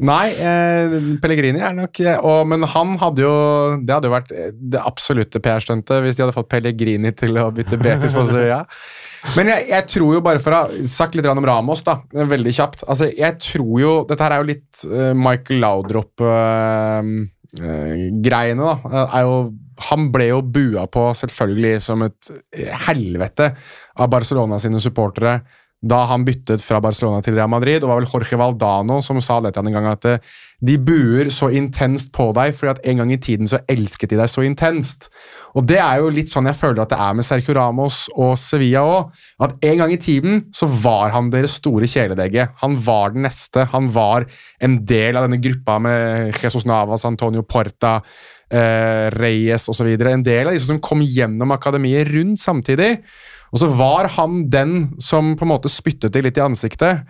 [0.03, 3.35] Nei, eh, Pellegrini er nok eh, og, Men han hadde jo
[3.79, 7.51] Det hadde jo vært eh, det absolutte PR-stuntet hvis de hadde fått Pellegrini til å
[7.55, 8.61] bytte Betis på Sevilla.
[9.37, 12.53] Men jeg, jeg tror jo, bare for å ha sagt litt om Ramos, da, veldig
[12.55, 18.75] kjapt altså, Jeg tror jo Dette her er jo litt eh, Michael Laudrup-greiene, da.
[18.91, 19.35] eh, er jo,
[19.87, 22.21] han ble jo bua på, selvfølgelig, som et
[22.87, 23.45] helvete
[23.95, 25.33] av Barcelona sine supportere
[25.83, 27.81] da han byttet fra Barcelona til Real Madrid.
[27.81, 30.33] Og det var vel Jorge Valdano som sa det til han en gang, at eh,
[30.63, 34.19] de buer så intenst på deg fordi at en gang i tiden så elsket de
[34.21, 35.09] deg så intenst.
[35.59, 38.37] Og det er jo litt sånn jeg føler at det er med Sergio Ramos og
[38.39, 39.11] Sevilla òg.
[39.43, 42.47] At en gang i tiden så var han deres store kjæledegge.
[42.63, 43.67] Han var den neste.
[43.75, 44.27] Han var
[44.63, 47.97] en del av denne gruppa med Jesus Navas, Antonio Porta,
[48.47, 49.91] eh, Reyes osv.
[49.99, 52.95] En del av disse som kom gjennom akademiet rundt samtidig.
[53.53, 57.03] Og så var han den som på en måte spyttet det litt i ansiktet.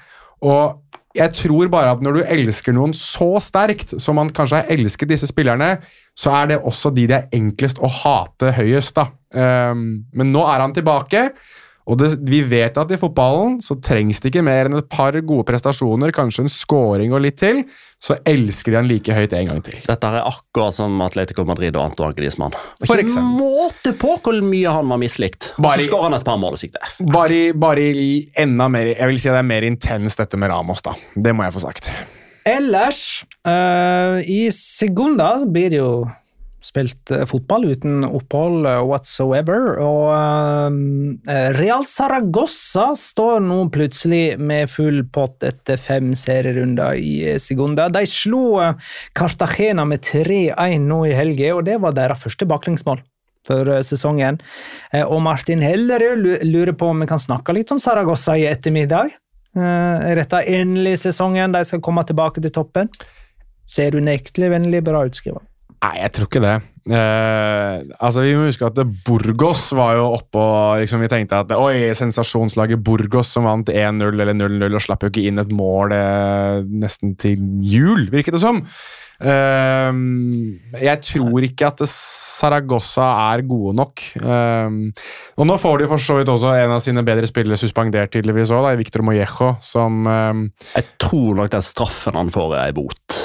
[0.44, 0.84] Og
[1.14, 5.12] jeg tror bare at når du elsker noen så sterkt som man kanskje har elsket
[5.14, 5.78] disse spillerne,
[6.18, 8.98] så er det også de det er enklest å hate høyest.
[8.98, 9.08] da.
[9.34, 11.30] Um, men nå er han tilbake,
[11.84, 15.18] og det, vi vet at i fotballen så trengs det ikke mer enn et par
[15.20, 17.64] gode prestasjoner, kanskje en scoring og litt til,
[18.04, 19.78] så elsker de han like høyt en gang til.
[19.88, 22.56] Dette er akkurat som Atletico Madrid og Antoine Griezmann.
[22.56, 23.44] Og For ikke eksempel.
[23.44, 25.54] måte på hvor mye han var mislikt.
[25.58, 26.80] Bare- så skårer han et par mål og sikte.
[27.12, 27.88] Bare, bare
[28.40, 30.94] enda mer Jeg vil si det er mer intenst dette med Ramos, da.
[31.16, 31.92] Det må jeg få sagt.
[32.46, 35.94] Ellers, uh, i sekunder, blir det jo
[36.64, 39.78] spilt eh, fotball uten opphold eh, whatsoever.
[39.84, 47.92] Og eh, Real Saragossa står nå plutselig med full pott etter fem serierunder i sekunder.
[47.94, 48.44] De slo
[49.18, 53.04] Cartagena med 3-1 nå i helga, og det var deres første baklengsmål.
[53.44, 54.38] For sesongen.
[55.04, 59.12] Og Martin Hellerud lurer på om vi kan snakke litt om Saragossa i ettermiddag.
[59.60, 62.88] Er dette endelig sesongen de skal komme tilbake til toppen?
[63.68, 65.53] Ser unektelig vennlig bra ut, skriver han.
[65.84, 66.54] Nei, jeg tror ikke det.
[66.96, 71.52] Eh, altså, Vi må huske at Burgos var jo oppe og liksom, vi tenkte at
[71.58, 75.96] oi, sensasjonslaget Burgos som vant 1-0 eller 0-0 og slapp jo ikke inn et mål
[75.96, 78.64] eh, nesten til jul, virket det som.
[79.24, 80.00] Eh,
[80.84, 84.08] jeg tror ikke at Saragossa er gode nok.
[84.24, 84.80] Eh,
[85.36, 88.56] og Nå får de for så vidt også en av sine bedre spillere suspendert, tydeligvis
[88.56, 90.44] òg, Victor Mollejo, som eh,
[90.78, 93.24] Jeg tror nok den straffen han får, er ei bot.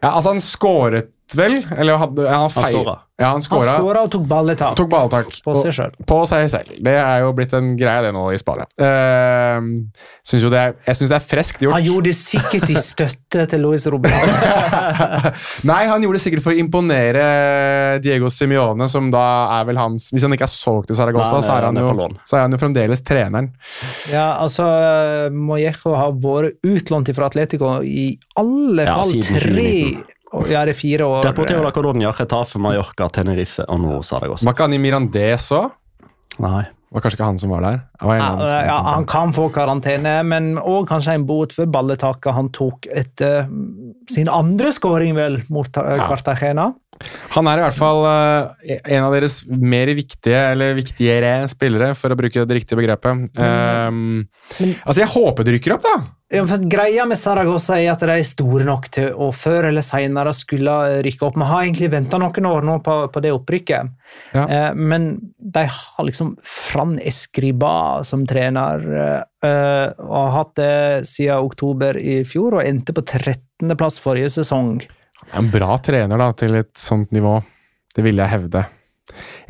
[0.00, 1.60] Ja, altså, han skåret vel?
[1.76, 2.98] Eller hadde han, Han feil- skåra.
[3.20, 4.00] Ja, han Han skåra.
[4.00, 5.34] og tok balletak Tok balletak.
[5.44, 5.90] på seg sjøl.
[6.08, 6.70] på seg selv.
[6.80, 8.64] Det er jo blitt en greie, det nå i Spania.
[8.80, 9.60] Uh,
[10.24, 11.74] synes jo det er, jeg syns det er freskt gjort.
[11.76, 14.14] Han gjorde det sikkert i støtte til Luis Robert.
[15.70, 17.26] Nei, han gjorde det sikkert for å imponere
[18.00, 19.24] Diego Simione, som da
[19.58, 21.90] er vel hans Hvis han ikke er solgt til Saragossa, Nei, så, er han han
[21.90, 23.50] er jo, så er han jo fremdeles treneren.
[24.08, 24.64] Ja, altså
[25.34, 29.68] Mollejo har vært utlånt fra Atletico i alle fall ja, tre
[30.00, 30.16] 2019.
[30.50, 31.22] Ja, det er fire år.
[31.26, 34.46] Deportivo da Colonia, Retafe, Mallorca, Tenerife og nå Saragossa.
[34.46, 35.72] Var ikke han i Mirandés òg?
[36.40, 36.62] Nei.
[36.90, 37.76] Var kanskje ikke han som var der?
[38.02, 41.52] Var en Ja, annen som- ja, han kan få karantene, men òg kanskje en bot
[41.52, 43.46] for balletaket han tok etter
[44.10, 46.74] sin andre skåring, vel, mot uh, Cartagena.
[47.30, 52.10] Han er i hvert fall eh, en av deres mer viktige, eller viktigere spillere, for
[52.10, 53.30] å bruke det riktige begrepet.
[53.38, 54.26] Um,
[54.84, 55.94] altså, jeg håper det rykker opp, da!
[56.30, 59.82] Ja, for Greia med Saragossa er at de er store nok til å før eller
[59.82, 61.34] senere skulle rykke opp.
[61.40, 63.90] Vi har egentlig venta noen år nå på, på det opprykket,
[64.36, 64.44] Ja.
[64.46, 65.08] eh, men
[65.42, 68.86] de har liksom Fran Escriba som trener,
[69.42, 74.76] eh, og har hatt det siden oktober i fjor, og endte på 13.-plass forrige sesong.
[75.34, 77.40] En bra trener da, til et sånt nivå.
[77.96, 78.68] Det vil jeg hevde.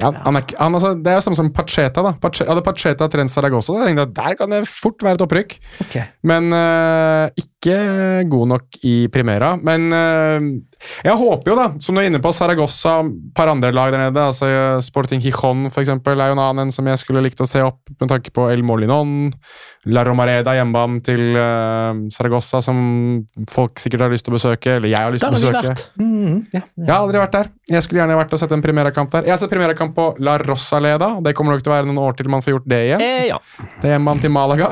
[0.01, 2.05] Ja, han er, han, altså, det er jo samme som Pacheta.
[2.05, 2.15] da.
[2.21, 5.57] Pache, hadde Pacheta trent Saragossa, da tenkte jeg der kan det fort være et opprykk.
[5.87, 6.05] Okay.
[6.27, 7.79] Men uh, ikke
[8.31, 9.55] god nok i Primera.
[9.61, 10.51] Men uh,
[11.05, 14.07] jeg håper jo, da, som du er inne på, Saragossa, et par andre lag der
[14.07, 17.63] nede, altså Sporting Gijon eksempel, er jo en annen som jeg skulle likt å se
[17.65, 19.31] opp med tanke på El Molinon.
[19.89, 22.77] La Romareda, hjemmebanen til uh, Saragossa, som
[23.49, 24.75] folk sikkert har lyst til å besøke.
[24.77, 25.73] Eller jeg har lyst til å besøke.
[25.97, 26.61] Mm, ja.
[26.61, 27.49] Jeg har aldri vært der.
[27.71, 29.25] Jeg skulle gjerne vært og sett en Primera-kamp der.
[29.29, 32.15] Jeg har sett Primera-kamp på La Rosaleda, det kommer nok til å være noen år
[32.17, 33.03] til man får gjort det igjen.
[33.05, 33.37] Eh, ja.
[33.59, 34.71] Det er hjemmebanen til Malaga.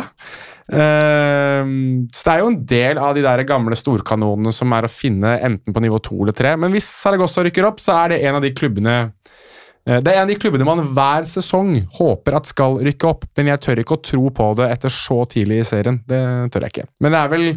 [0.68, 4.92] Uh, så det er jo en del av de der gamle storkanonene som er å
[4.92, 6.54] finne enten på nivå 2 eller 3.
[6.64, 10.22] Men hvis Saragossa rykker opp, så er det en av de klubbene uh, det er
[10.22, 13.84] en av de klubbene man hver sesong håper at skal rykke opp, men jeg tør
[13.84, 16.00] ikke å tro på det etter så tidlig i serien.
[16.08, 16.22] Det
[16.52, 16.88] tør jeg ikke.
[17.04, 17.48] Men det er vel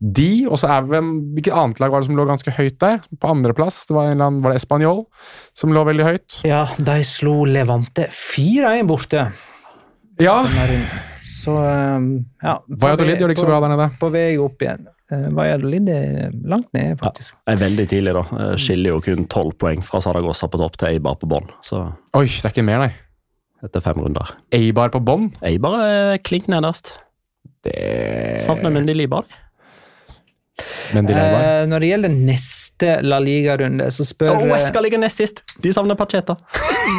[0.00, 2.76] de, og så er vi vel Hvilket annet lag var det som lå ganske høyt
[2.82, 2.98] der?
[3.20, 3.86] På andreplass?
[3.88, 5.06] Det var, en eller annen- var det Español
[5.56, 6.40] som lå veldig høyt?
[6.44, 9.22] ja, de slo Levante 4-1 borte.
[10.20, 10.36] Ja.
[11.24, 12.10] Så um,
[12.42, 12.58] ja.
[12.68, 13.88] Valladolid gjør det ikke så bra der nede.
[14.00, 14.86] På vei opp igjen.
[15.12, 17.34] Uh, Valladolid er langt ned, faktisk.
[17.46, 18.22] Ja, er veldig tidlig, da.
[18.40, 21.48] Eh, Skiller jo kun tolv poeng fra Saragossa på topp til Eibar på bånn.
[21.72, 22.92] Oi, det er ikke mer, nei.
[23.64, 24.32] etter fem runder.
[24.56, 25.30] Eibar på bånn.
[25.46, 26.94] Eibar er klink nederst.
[27.66, 29.26] Det Savner Mundi Libar.
[30.94, 35.22] Men de Eh, når det gjelder neste La Liga-runde, så spør, oh, skal ligger nest
[35.22, 35.42] sist!
[35.62, 36.36] De savner Pacheta.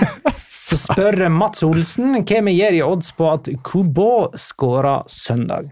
[0.70, 5.72] så spør Mats Olsen hva vi gir i odds på at Kubo skårer søndag.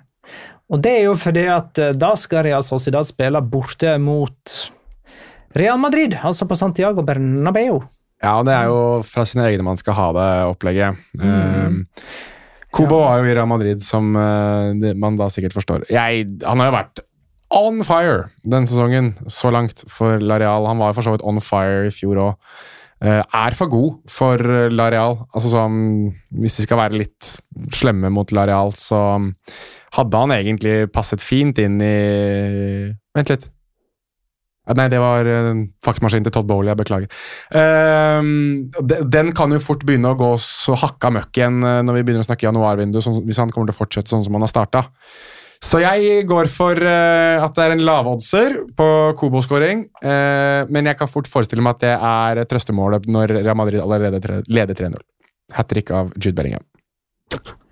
[0.74, 4.56] Og det er jo fordi at eh, da skal Real Sociedad spille borte mot
[5.56, 7.84] Real Madrid, altså på Santiago Bernabeu.
[8.24, 10.98] Ja, det er jo fra sine egne man skal ha det opplegget.
[11.20, 11.84] Mm.
[12.76, 15.86] Kubo var jo i Real Madrid, som uh, man da sikkert forstår.
[15.92, 17.05] Jeg, han har jo vært
[17.56, 20.68] on fire den sesongen så langt for Lareal.
[20.70, 22.52] Han var for så vidt on fire i fjor òg.
[23.06, 24.40] er for god for
[24.72, 25.20] Lareal.
[25.36, 27.36] Altså sånn, hvis vi skal være litt
[27.76, 29.02] slemme mot Lareal, så
[29.96, 31.98] hadde han egentlig passet fint inn i
[33.16, 33.46] Vent litt.
[34.74, 35.52] Nei, det var uh,
[35.86, 36.72] faksmaskinen til Todd Bowley.
[36.72, 37.26] Jeg beklager.
[37.54, 38.72] Ehm,
[39.14, 42.26] den kan jo fort begynne å gå så hakka møkk igjen eh, når vi begynner
[42.26, 44.88] å snakke januarvindu, sånn, hvis han kommer til å fortsette sånn som han har starta.
[45.66, 48.90] Så jeg går for uh, at det er en lavoddser på
[49.20, 53.82] Kobo-skåring, Uh, men jeg kan fort forestille meg at det er trøstemålet når Real Madrid
[53.82, 55.00] allerede tre, leder 3-0.
[55.56, 56.66] Hat trick av Jude Bellingham.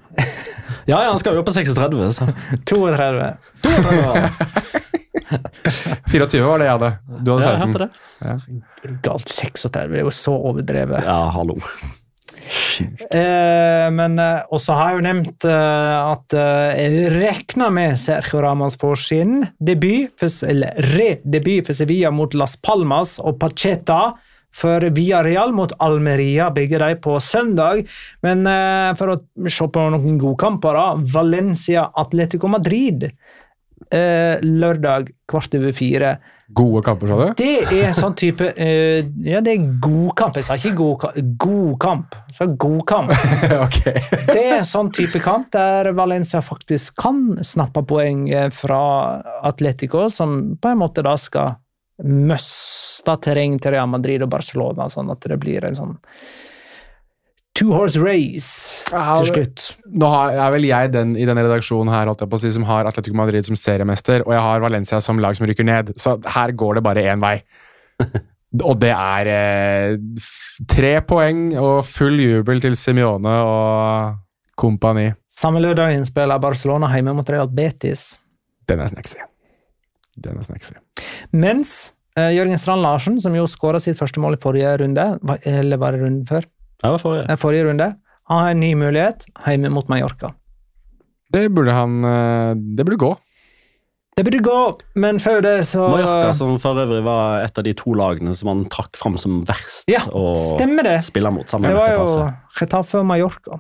[0.84, 2.26] Ja, ja, han skal jo opp på 36, så
[2.68, 3.30] 32.
[6.12, 6.90] 24 var det jeg hadde.
[7.24, 7.72] Du hadde Ja, jeg 16.
[7.72, 8.98] hørte det.
[9.06, 11.08] Galt 36, det er jo så overdrevet.
[11.08, 11.56] Ja, hallo.
[12.82, 18.44] Eh, men eh, også har jeg jo nevnt eh, at eh, jeg regner med Sergio
[18.44, 24.14] Ramos får sin debut, for, eller re-debut for Sevilla mot Las Palmas og Pacheta
[24.54, 27.84] for Villarreal mot Almeria, begge de på søndag.
[28.26, 29.20] Men eh, for å
[29.50, 31.14] se på noen gode kamper, da.
[31.16, 33.10] Valencia Atletico Madrid
[33.92, 36.14] eh, lørdag kvart over fire.
[36.54, 37.32] Gode kamper, sa du?
[37.40, 40.36] Det er en sånn type eh, Ja, det er god kamp.
[40.38, 42.18] Jeg sa ikke god, ka- god kamp.
[42.30, 43.14] Jeg sa god kamp.
[44.34, 48.82] Det er en sånn type kamp der Valencia faktisk kan snappe poeng eh, fra
[49.50, 51.56] Atletico, som på en måte da skal
[52.04, 55.96] møste terreng til Real Madrid og Barcelona, sånn at det blir en sånn
[57.58, 59.66] two horse race Ja, til slutt.
[59.94, 62.52] Nå har, er vel jeg den i denne redaksjonen her, holdt jeg på å si,
[62.56, 65.94] som har Atletico Madrid som seriemester, og jeg har Valencia som lag som rykker ned.
[66.02, 67.38] Så her går det bare én vei.
[68.62, 70.26] Og det er eh,
[70.70, 74.20] tre poeng og full jubel til Simione og
[74.62, 75.08] kompani.
[75.26, 78.12] Samme lørdagen spiller Barcelona hjemme mot Real Betis.
[78.70, 79.18] Den er snacksy.
[80.22, 80.78] Den er snacksy.
[81.34, 85.08] Mens eh, Jørgen Strand Larsen, som jo skåra sitt første mål i forrige runde,
[85.50, 86.46] eller var det runden før?
[86.84, 87.28] Det var forrige.
[87.32, 87.90] Den Forrige runde.
[88.32, 90.34] Han har en ny mulighet hjemme mot Mallorca.
[91.34, 93.14] Det burde han eh, Det burde gå.
[94.14, 94.58] Det burde gå,
[95.02, 98.52] men før det så Mallorca, som for øvrig var et av de to lagene som
[98.52, 101.00] han trakk fram som verst Ja, å stemmer det.
[101.08, 101.50] spille mot.
[101.50, 102.28] sammen Det med var jo
[102.60, 103.00] Getafe.
[103.02, 103.58] Og Mallorca.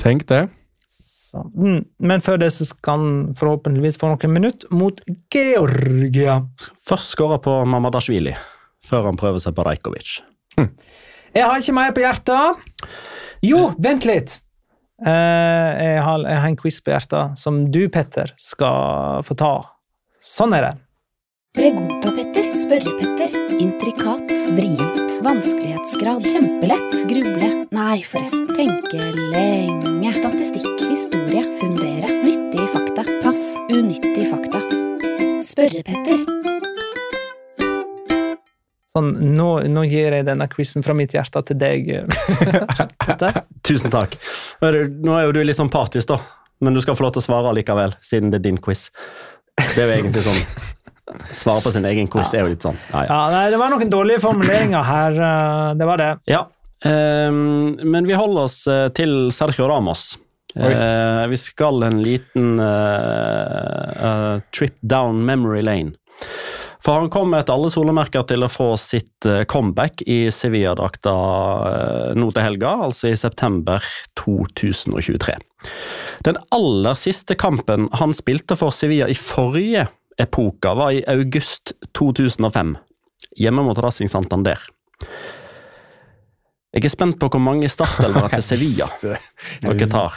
[0.00, 0.46] Tenk det.
[0.88, 1.82] Så mm.
[2.08, 5.02] Men før det så skal han forhåpentligvis få noen minutter mot
[5.34, 6.38] Georgia.
[6.88, 8.32] Først skåra på Mamadashvili,
[8.86, 10.16] før han prøver seg på Rajkovic.
[11.36, 12.90] Jeg har ikke mer på hjertet.
[13.44, 14.38] Jo, vent litt!
[14.96, 19.52] Uh, jeg, har, jeg har en quiz på hjertet som du, Petter, skal få ta.
[20.24, 20.72] Sånn er det.
[21.56, 32.68] Pregunta-Petter, Spørre-Petter, intrikat, vrient, vanskelighetsgrad, kjempelett, gruble, nei forresten, tenke lenge, statistikk, historie, fundere, nyttige
[32.72, 34.64] fakta, pass, unyttige fakta.
[35.44, 36.55] Spørre-Petter.
[38.96, 41.90] Sånn, nå, nå gir jeg denne quizen fra mitt hjerte til deg,
[43.66, 44.16] Tusen takk.
[44.62, 46.16] Nå er jo du litt sånn partisk, da.
[46.64, 48.86] Men du skal få lov til å svare likevel, siden det er din quiz.
[49.58, 50.40] Det er jo egentlig sånn
[51.36, 53.06] Svare på sin egen quiz er jo litt sånn ja, ja.
[53.06, 55.14] Ja, nei, det var noen dårlige formuleringer her.
[55.28, 56.08] eh, Det var det.
[56.28, 56.40] Ja,
[56.84, 60.16] um, men vi holder oss eh, til Sergio Ramos.
[60.56, 65.92] Uh, vi skal en liten uh, uh, trip down memory lane.
[66.86, 71.14] For han kom etter alle solemerker til å få sitt eh, comeback i Sevilla-drakta
[71.66, 73.82] eh, nå til helga, altså i september
[74.22, 75.34] 2023.
[76.28, 79.88] Den aller siste kampen han spilte for Sevilla i forrige
[80.22, 82.76] epoka, var i august 2005,
[83.42, 84.62] hjemme mot Racing Santander.
[86.70, 90.14] Jeg er spent på hvor mange startelvere til Sevilla dere tar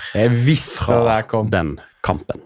[1.33, 1.49] kom.
[1.49, 2.45] den kampen.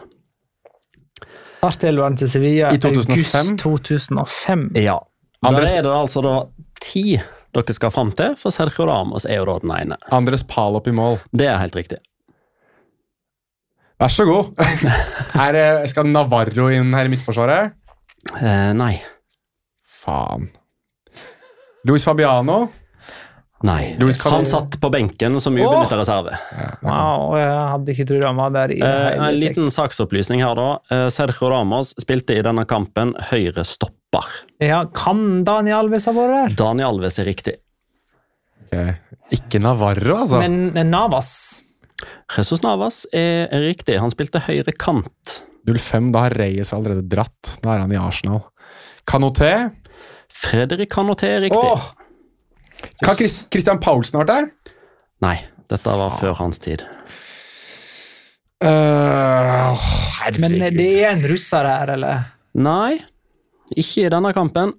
[1.64, 3.14] Startelveren til Sevilla I 2005?
[3.16, 4.66] august 2005.
[4.84, 4.97] Ja.
[5.43, 6.34] Da er det altså da
[6.84, 7.16] ti
[7.53, 9.97] dere skal fram til, for Sergio Ramos er jo da den ene.
[10.11, 11.20] Andres Palop i mål.
[11.32, 11.99] Det er helt riktig.
[14.01, 14.51] Vær så god.
[15.39, 15.55] Her
[15.88, 17.76] skal Navarro inn her i midtforsvaret.
[18.41, 18.97] Eh, nei.
[20.03, 20.49] Faen.
[21.88, 22.66] Luis Fabiano.
[23.64, 23.95] Nei.
[24.28, 26.36] Han satt på benken som ubenytta reserve.
[26.84, 28.74] Wow, jeg hadde ikke trodd han var der.
[28.76, 30.66] i Eh, en liten saksopplysning her, da.
[30.91, 34.28] Eh, Sergio Ramos spilte i denne kampen høyre stopper.
[34.59, 36.55] Ja, Kan Daniel Alves ha vært der?
[36.59, 37.55] Daniel Alves er riktig.
[38.68, 38.97] Okay.
[39.32, 40.41] Ikke Navarro, altså.
[40.43, 41.61] Men Navas
[42.36, 43.95] Jesus Navas er riktig.
[44.01, 45.39] Han spilte høyre kant.
[45.70, 47.55] 05, da har Reyes allerede dratt.
[47.64, 48.41] Da er han i Arsenal.
[49.07, 49.72] Kanoté.
[50.34, 51.64] Fredrik Canoté er riktig.
[51.64, 51.86] Åh,
[53.04, 54.50] Kan Chris- Christian Paulsen vært der?
[55.24, 55.38] Nei,
[55.72, 56.84] dette var før hans tid.
[58.64, 59.74] Uh,
[60.24, 60.42] herregud.
[60.44, 62.28] Men det er en russer her, eller?
[62.56, 63.00] Nei,
[63.76, 64.76] ikke i denne kampen.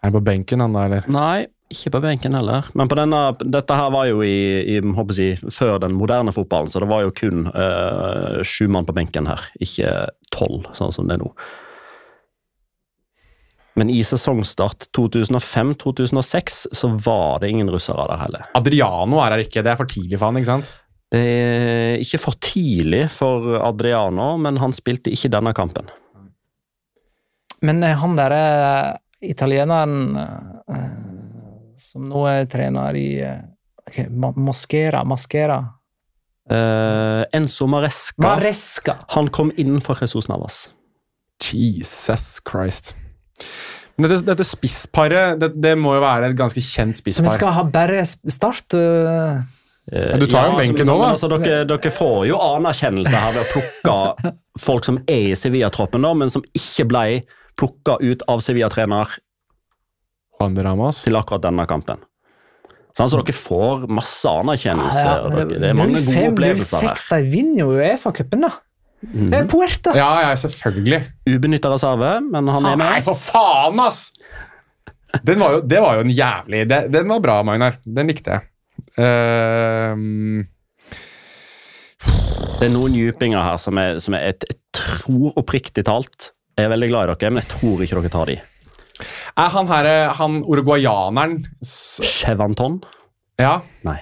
[0.00, 1.08] Er han på benken, han da, eller?
[1.12, 2.70] Nei, ikke på benken heller.
[2.78, 4.36] Men på denne, dette her var jo i,
[4.72, 8.88] i håper jeg, før den moderne fotballen, så det var jo kun uh, sju mann
[8.88, 9.92] på benken her, ikke
[10.34, 11.34] tolv, sånn som det er nå.
[13.80, 18.46] Men i sesongstart 2005-2006 så var det ingen russere der heller.
[18.58, 19.64] Adriano er her ikke.
[19.64, 20.72] Det er for tidlig for han, ikke sant?
[21.10, 25.88] Det er ikke for tidlig for Adriano, men han spilte ikke denne kampen.
[27.64, 28.44] Men eh, han derre
[29.20, 30.86] italieneren eh,
[31.80, 33.08] som nå er trener i
[33.88, 35.60] okay, Mosquera Masquera
[36.50, 38.96] Eh, Enzo Maresca Maresca!
[39.08, 40.72] han kom inn for Jesus Navas.
[41.38, 42.94] Jesus Christ.
[43.96, 47.26] Men dette, dette spissparet, det, det må jo være et ganske kjent spisspar.
[47.26, 49.40] Så vi skal ha bare start Uh...
[49.90, 51.08] Eh, du tar jo ja, benken nå, da.
[51.16, 54.30] Altså, dere, dere får jo anerkjennelse her ved å plukke
[54.66, 57.04] folk som er i Sevilla-troppen, men som ikke ble
[57.58, 59.16] plukka ut av Sevilla-trener
[60.40, 62.00] Juan de Ramas til akkurat denne kampen.
[62.96, 65.02] Sånn, så dere får masse anerkjennelse.
[65.04, 66.96] ja, og dere, det er mange gode opplevelser her.
[66.96, 68.54] 05-06, de vinner jo Uefa-cupen, da.
[69.00, 69.94] Det er Puerta!
[69.96, 71.00] Ja, ja, selvfølgelig.
[71.30, 74.10] Ubenytta reserve, men han er Nei, for faen, ass!
[75.26, 77.80] Den var jo, det var jo en jævlig det, Den var bra, Magnar.
[77.82, 78.46] Den likte jeg.
[79.00, 80.44] Uh,
[82.60, 86.68] Det er noen djupinger her som er, som er jeg, jeg tror oppriktig talt Jeg
[86.68, 88.36] er veldig glad i dere, men jeg tror ikke dere tar de.
[89.40, 89.88] er han her
[90.20, 92.82] han uruguayaneren Chevanton?
[93.40, 93.60] Ja.
[93.88, 93.96] Nei.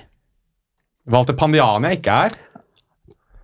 [1.09, 2.35] Walter Pandiani er ikke her?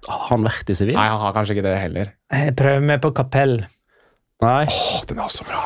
[0.08, 2.12] Har han vært i Nei, han har kanskje ikke det heller.
[2.32, 3.56] Jeg prøver meg på kapell.
[4.44, 4.64] Nei.
[4.68, 5.62] Åh, den er også bra.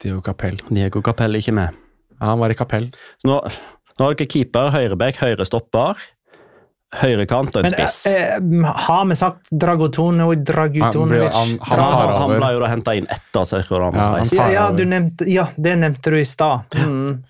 [0.00, 0.56] Diego Kapell.
[0.70, 1.76] Diego Kapell er ikke med.
[2.20, 2.86] Ja, han var i kapell.
[3.20, 3.38] Så Nå,
[3.98, 5.98] nå har dere keeper, høyreback, høyre stopper,
[6.94, 8.06] høyrekant og en Men spiss.
[8.06, 11.34] eh, eh, har vi sagt Dragotone og Dragutonovic?
[11.34, 14.46] Han, han- han tar han, han ble jo da henta inn etter Sergio Ramos Ja,
[14.46, 16.70] ja, ja, du nevnte, ja, det nevnte du i stad.
[16.78, 17.24] Mm.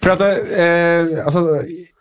[0.00, 1.42] For at det, eh, altså,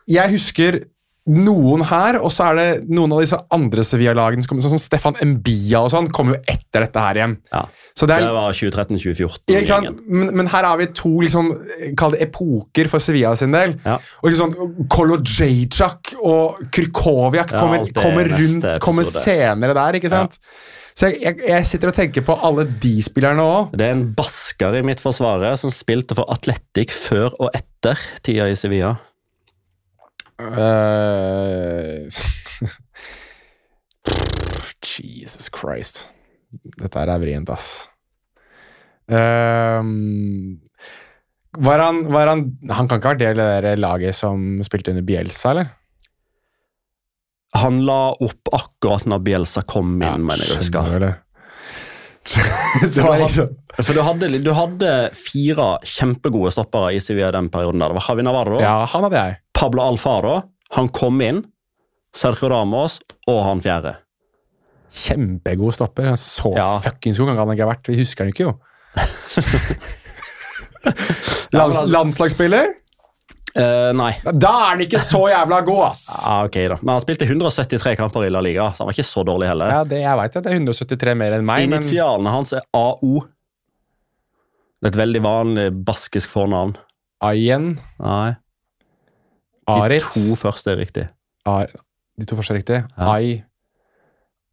[0.08, 0.80] jeg husker
[1.26, 4.82] noen her, og så er det noen av disse andre Sevilla-lagene, som kommer, sånn som
[4.84, 7.34] Stefan Mbia og sånn, kommer jo etter dette her igjen.
[7.49, 7.63] Ja.
[7.97, 9.55] Så det Det er, var 2013-2014.
[9.65, 9.80] ja.
[10.05, 11.49] Men, men her har vi to liksom,
[11.97, 13.73] kall det epoker for Sevilla sin del.
[13.88, 13.97] Ja.
[14.21, 14.53] Og liksom
[14.93, 20.38] Kolodjejczak og Krykowiak kommer, kommer rundt, kommer senere der, ikke sant?
[20.95, 23.73] Så jeg, jeg, jeg sitter og tenker på alle de spillerne òg.
[23.76, 28.45] Det er en basker i mitt forsvaret som spilte for Atletic før og etter tida
[28.47, 28.93] i Sevilla.
[30.40, 32.08] Eh,
[34.96, 36.10] Jesus Christ.
[36.80, 37.90] Dette her er vrient, ass.
[39.12, 40.60] Ehm,
[41.58, 42.40] var han, var han
[42.74, 45.68] Han kan ikke ha vært del av det laget som spilte under Bielsa, eller?
[47.56, 51.14] Han la opp akkurat når Bielsa kom inn, mener jeg å
[52.26, 52.45] huske.
[52.82, 52.89] det.
[52.95, 53.51] det var liksom
[53.84, 57.80] For du hadde, du hadde fire kjempegode stoppere i Sevilla den perioden.
[57.84, 57.89] der.
[57.93, 59.38] Det var Javi Navarro, Ja, han hadde jeg.
[59.53, 60.39] Pablo Alfaro,
[60.78, 61.43] han kom inn,
[62.15, 62.97] Sergio Ramos
[63.28, 63.97] og han fjerde.
[64.95, 66.15] Kjempegod stopper.
[66.15, 66.78] Så Ja.
[66.80, 67.88] fuckings god kan han ikke ha vært.
[67.91, 68.55] Vi husker han ikke, jo.
[71.55, 72.67] Lands, landslagsspiller?
[73.56, 74.10] Eh, nei.
[74.36, 76.01] Da er han ikke så jævla god, ass!
[76.28, 76.78] Ah, ok da.
[76.82, 79.72] Men han spilte 173 kamper i La Liga, så han var ikke så dårlig heller.
[79.72, 82.66] Ja, det, jeg vet, at det er 173 mer enn meg, men Initialene hans er
[82.76, 83.22] AO.
[84.84, 86.76] Det er et veldig vanlig baskisk fornavn.
[87.24, 88.36] Ayen, Nei,
[89.66, 91.06] de Aritz to første er riktig.
[91.47, 91.72] Ar,
[92.20, 92.82] De to første er riktig.
[92.99, 93.08] Ja.
[93.16, 93.39] Ai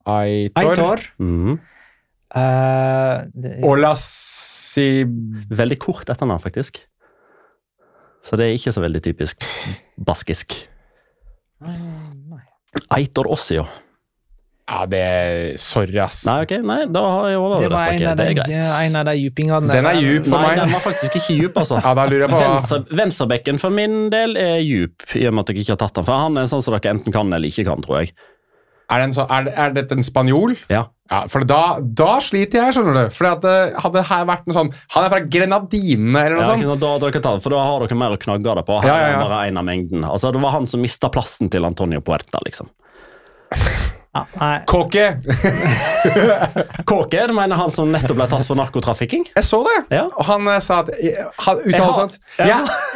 [0.06, 0.70] Aitor.
[0.70, 1.02] Aitor.
[1.18, 1.58] Mm.
[2.32, 3.58] Uh, det-
[5.52, 6.80] Veldig kort etternavn, faktisk.
[8.22, 9.42] Så det er ikke så veldig typisk
[9.98, 10.54] baskisk.
[12.96, 13.64] Eitor Ossio.
[14.72, 16.20] Ja, det Sorry, ass.
[16.24, 18.10] Nei, ok, nei, da har jeg Det en dere.
[18.12, 18.52] av Det er greit.
[18.86, 19.72] en av de djupingene.
[19.74, 20.60] Den er djup for Nei, meg.
[20.62, 21.80] den var faktisk ikke djup, altså.
[21.82, 25.42] Ja, da lurer jeg på Venstre, venstrebekken for min del er djup, i og med
[25.44, 26.04] at dere ikke har tatt den.
[26.08, 28.14] For han er en sånn som dere enten kan eller ikke kan, tror jeg.
[28.92, 30.56] Er, det så, er, er dette en spanjol?
[30.70, 30.86] Ja.
[31.12, 33.12] Ja, for da, da sliter jeg, skjønner du.
[33.12, 36.52] For at det hadde her vært noe sånn Han er fra Grenadinene, eller noe Ja,
[36.54, 36.68] sånt.
[36.70, 38.78] Sånn, da, dere tar, for da har dere mer å knagge det på.
[38.80, 39.18] Her Ja, ja, ja.
[39.18, 40.06] er bare en av mengden.
[40.08, 42.72] Altså, det var han som mista plassen til Antonio Puerta, liksom.
[44.12, 44.24] Ja.
[44.68, 45.04] Kåke!
[46.88, 49.24] Kåke, du mener han som nettopp ble tatt for narkotrafikking?
[49.36, 49.76] Jeg så det.
[49.96, 50.06] Ja.
[50.08, 50.90] Og han eh, sa at
[51.46, 52.48] Han Jeg uttalte sånt jeg,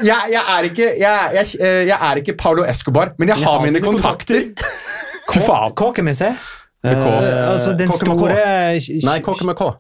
[0.05, 3.65] jeg, jeg, er ikke, jeg, jeg, eh, jeg er ikke Paulo Escobar, men jeg har
[3.65, 4.53] mine kontakter.
[5.33, 5.73] Fy faen.
[6.87, 7.09] Med K.
[7.11, 8.23] Eh, altså den Kåke med K.
[8.23, 9.73] store Nei, Kåke med K.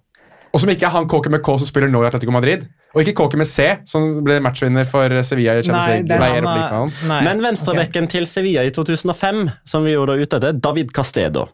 [0.56, 2.64] Og som ikke er han Kåke med K som spiller nå i Atletico Madrid.
[2.96, 6.20] Og ikke Kåke med C, som ble matchvinner for Sevilla i Champions League.
[6.22, 6.94] Nei, han, han.
[7.10, 7.18] Nei.
[7.26, 11.44] Men venstrebekken til Sevilla i 2005, som vi gjorde ute etter, David Castedo.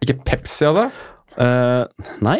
[0.00, 0.88] Ikke Pepsi, altså?
[1.36, 1.84] Uh,
[2.24, 2.38] nei.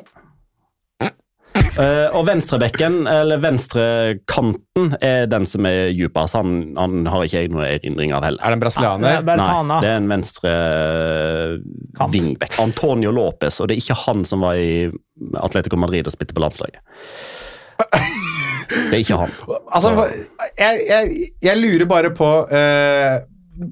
[1.78, 6.34] Eh, og venstrebekken, eller venstrekanten, er den som er dypest.
[6.34, 8.42] Han, han har ikke jeg noe erindring av heller.
[8.42, 9.18] Er det en brasilianer?
[9.18, 11.52] Ja, Nei, det er en venstre eh,
[11.98, 12.14] Kant.
[12.14, 12.58] wingback.
[12.64, 14.88] Antonio Lopez, og det er ikke han som var i
[15.38, 16.82] Atletico Madrid og spilte på landslaget.
[18.68, 19.36] Det er ikke han.
[19.70, 19.92] Altså,
[20.58, 23.14] jeg, jeg, jeg lurer bare på uh,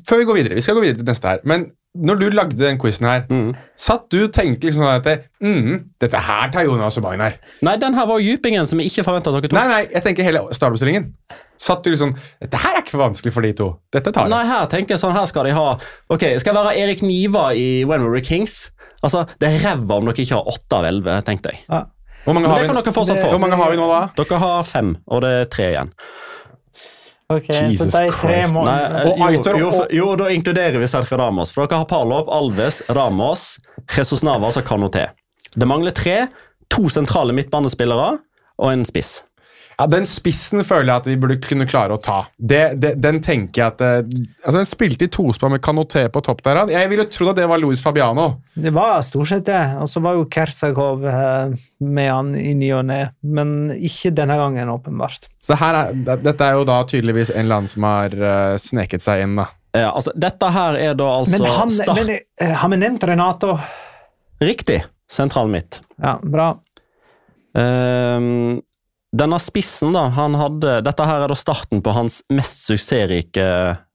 [0.09, 1.43] Før vi går videre, vi skal gå videre til neste her.
[1.45, 1.67] Men
[1.97, 3.55] når du lagde den quizen her, Mm.
[3.77, 7.35] satt du og tenkte liksom sånn at mm, Dette her tar Jonas og Magnar.
[7.63, 9.53] Nei, den her var djupingen som jeg ikke forventa dere tok.
[9.57, 11.13] Nei, nei, jeg tenker hele Starbucks-ringen.
[11.57, 13.69] Satt du liksom Dette her er ikke for vanskelig for de to.
[13.93, 15.67] Dette tar Nei, her tenker jeg sånn, her skal de ha
[16.13, 18.71] Ok, skal jeg være Erik Niva i When We Were Kings?
[19.03, 21.65] Altså, Det er ræva om dere ikke har åtte av elleve, tenkte jeg.
[22.27, 24.01] Hvor mange, Men har det kan vi, dere fortsatt hvor mange har vi nå, da?
[24.19, 25.93] Dere har fem, og det er tre igjen.
[27.33, 28.55] Ok, Jesus så de tre Christ.
[28.55, 31.53] må Nei, eh, Og jo, Aitor jo, og- jo, da inkluderer vi Sergio Ramos.
[31.53, 33.59] For dere har Palop, Alves, Ramos,
[33.97, 35.09] Jesus Navas og Canoté.
[35.59, 36.29] Det mangler tre.
[36.71, 38.19] To sentrale midtbanespillere
[38.59, 39.23] og en spiss.
[39.77, 42.23] Ja, Den spissen føler jeg at vi burde kunne klare å ta.
[42.37, 43.99] Det, det, den tenker jeg at eh,
[44.41, 46.63] Altså, Den spilte i tospann med Kanoté på topp der.
[46.73, 48.29] Jeg ville trodd at det var Luis Fabiano.
[48.55, 49.61] Det var stort sett det.
[49.83, 51.53] Og så var jo Kersakov eh,
[51.85, 55.29] med han i ny og ne, men ikke denne gangen, åpenbart.
[55.43, 55.93] Så her er,
[56.25, 59.37] Dette er jo da tydeligvis en eller annen som har eh, sneket seg inn.
[59.43, 59.51] da.
[59.77, 62.01] Ja, altså, dette her er da altså Men, han, start...
[62.01, 63.59] men har vi nevnt Renato?
[64.41, 64.81] Riktig.
[65.13, 65.83] Sentralen mitt.
[66.03, 66.55] Ja, bra.
[67.57, 68.61] Ehm,
[69.17, 73.47] denne spissen, da, han hadde Dette her er da starten på hans mest suksessrike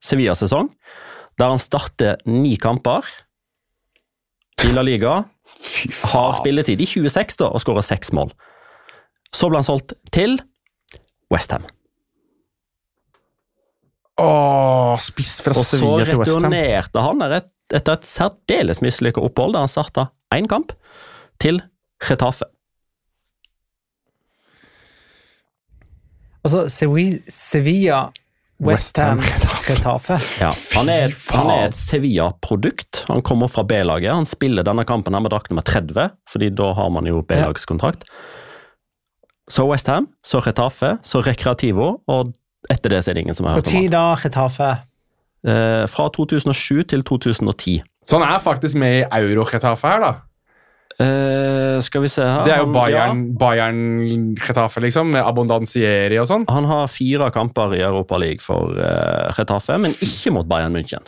[0.03, 0.69] Sevilla-sesong.
[1.39, 3.05] Der han starter ni kamper
[4.65, 5.19] i La Liga.
[6.11, 8.31] Har spilletid i 26 da, og skårer seks mål.
[9.33, 10.37] Så ble han solgt til
[11.31, 11.65] Westham.
[14.21, 16.43] Åh, spiss fra Og så Sevilla til Westham.
[16.45, 20.73] returnerte han et- etter et særdeles mislykka opphold, der han starta én kamp,
[21.39, 21.61] til
[22.09, 22.43] Retafe.
[26.43, 28.09] Altså, Sevi- Sevilla
[28.61, 30.19] Westham West Ham Retafe.
[30.39, 31.09] Ja, han er,
[31.49, 33.05] er et Sevilla-produkt.
[33.09, 34.13] Han kommer fra B-laget.
[34.13, 38.05] Han spiller denne kampen her med drakt nummer 30, fordi da har man jo B-lagskontrakt.
[39.49, 42.33] Så Westham, så Retafe, så Recreativo, og
[42.69, 44.69] etter det så er det ingen som har hørt om tid Når da, Retafe?
[45.41, 47.81] Eh, fra 2007 til 2010.
[48.05, 50.11] Så han er faktisk med i Euro-Retafe her, da.
[50.99, 53.79] Eh, skal vi se her Det er jo Bayern, Bayern
[54.39, 56.45] Getafe, liksom, med Abondanzieri og sånn.
[56.51, 61.07] Han har fire kamper i Europa League for uh, Retafe, men ikke mot Bayern München.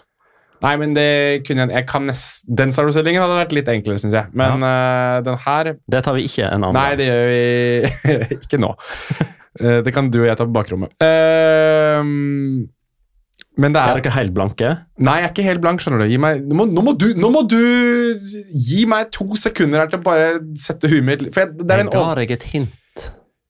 [0.64, 4.16] Nei, men det kunne jeg, jeg kan nest, Den startutstillingen hadde vært litt enklere, syns
[4.16, 4.32] jeg.
[4.32, 8.62] Men eh, den her Det tar vi ikke en annen Nei, det gjør vi ikke
[8.64, 8.70] nå.
[9.60, 10.96] Det kan du og jeg ta på bakrommet.
[11.04, 12.00] Eh,
[13.58, 14.70] men det Er er dere helt blanke?
[14.98, 16.08] Nei, jeg er ikke helt blank, skjønner du.
[16.10, 17.60] Gi meg, nå, må, nå, må du, nå må du
[18.66, 21.84] gi meg to sekunder her til å bare sette huet mitt For jeg, det er
[21.84, 23.06] Jeg en ga deg et hint.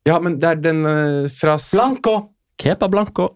[0.09, 2.17] Ja, men det er den uh, fra s- Blanco!
[2.59, 3.29] Kepa Blanco.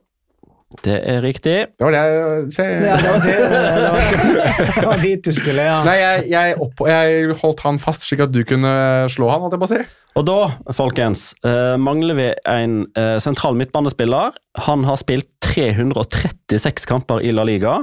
[0.84, 1.54] Det er riktig.
[1.80, 2.64] Det var det jeg se.
[2.84, 5.78] Ja, det var det, det var, det var dit du skulle, ja.
[5.88, 8.74] Nei, jeg, jeg, opp, jeg holdt han fast slik at du kunne
[9.14, 9.80] slå han, holdt jeg på å si.
[10.18, 10.38] Og da,
[10.74, 14.34] folkens, eh, mangler vi en eh, sentral midtbanespiller.
[14.66, 17.76] Han har spilt 336 kamper i La Liga.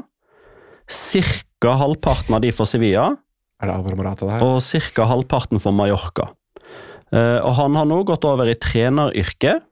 [0.91, 3.13] Cirka halvparten av de for Sevilla,
[3.63, 4.43] Er det Alvaro Morata, der?
[4.43, 6.33] og cirka halvparten for Mallorca.
[7.15, 9.63] Eh, og han har nå gått over i treneryrket,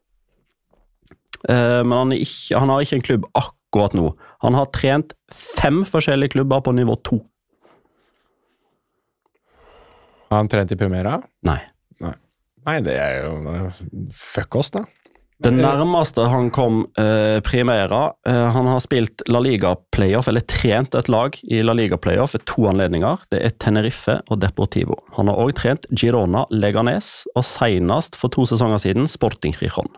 [1.42, 4.12] men han, ikke, han har ikke en klubb akkurat nå.
[4.46, 7.18] Han har trent fem forskjellige klubber på nivå to.
[10.30, 11.16] Har han trent i Primera?
[11.42, 11.58] Nei.
[12.68, 13.70] Nei, det er jo
[14.14, 14.84] Fuck oss, da.
[15.42, 20.94] Det nærmeste han kom eh, Primera eh, Han har spilt La Liga playoff, eller trent
[20.94, 23.24] et lag i La Liga playoff ved to anledninger.
[23.32, 25.00] Det er Tenerife og Deportivo.
[25.16, 29.90] Han har òg trent Girona, Leganes og senest for to sesonger siden Sporting Rijon.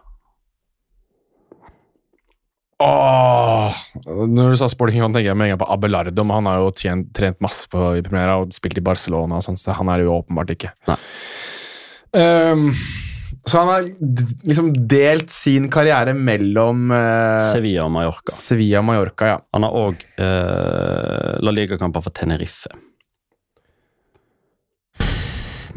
[2.85, 6.49] Åh, når du sa Sporting Rijon, tenker jeg med en gang på Abelardo, men han
[6.51, 9.77] har jo tjent, trent masse på i Primera og spilt i Barcelona, og sånt, så
[9.77, 10.73] han er det jo åpenbart ikke.
[10.89, 10.99] Nei.
[12.15, 12.69] Ehm,
[13.45, 13.89] så han har
[14.47, 18.33] liksom delt sin karriere mellom uh, Sevilla og Mallorca.
[18.33, 19.41] Sevilla og Mallorca, ja.
[19.53, 22.73] Han har òg uh, La Liga-kamper for Tenerife.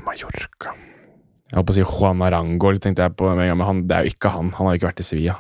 [0.07, 4.07] Mallorca Jeg holdt på å si Juan Arango, tenkte jeg på men han, det er
[4.07, 4.53] jo ikke han.
[4.55, 5.35] Han har ikke vært i Sevilla.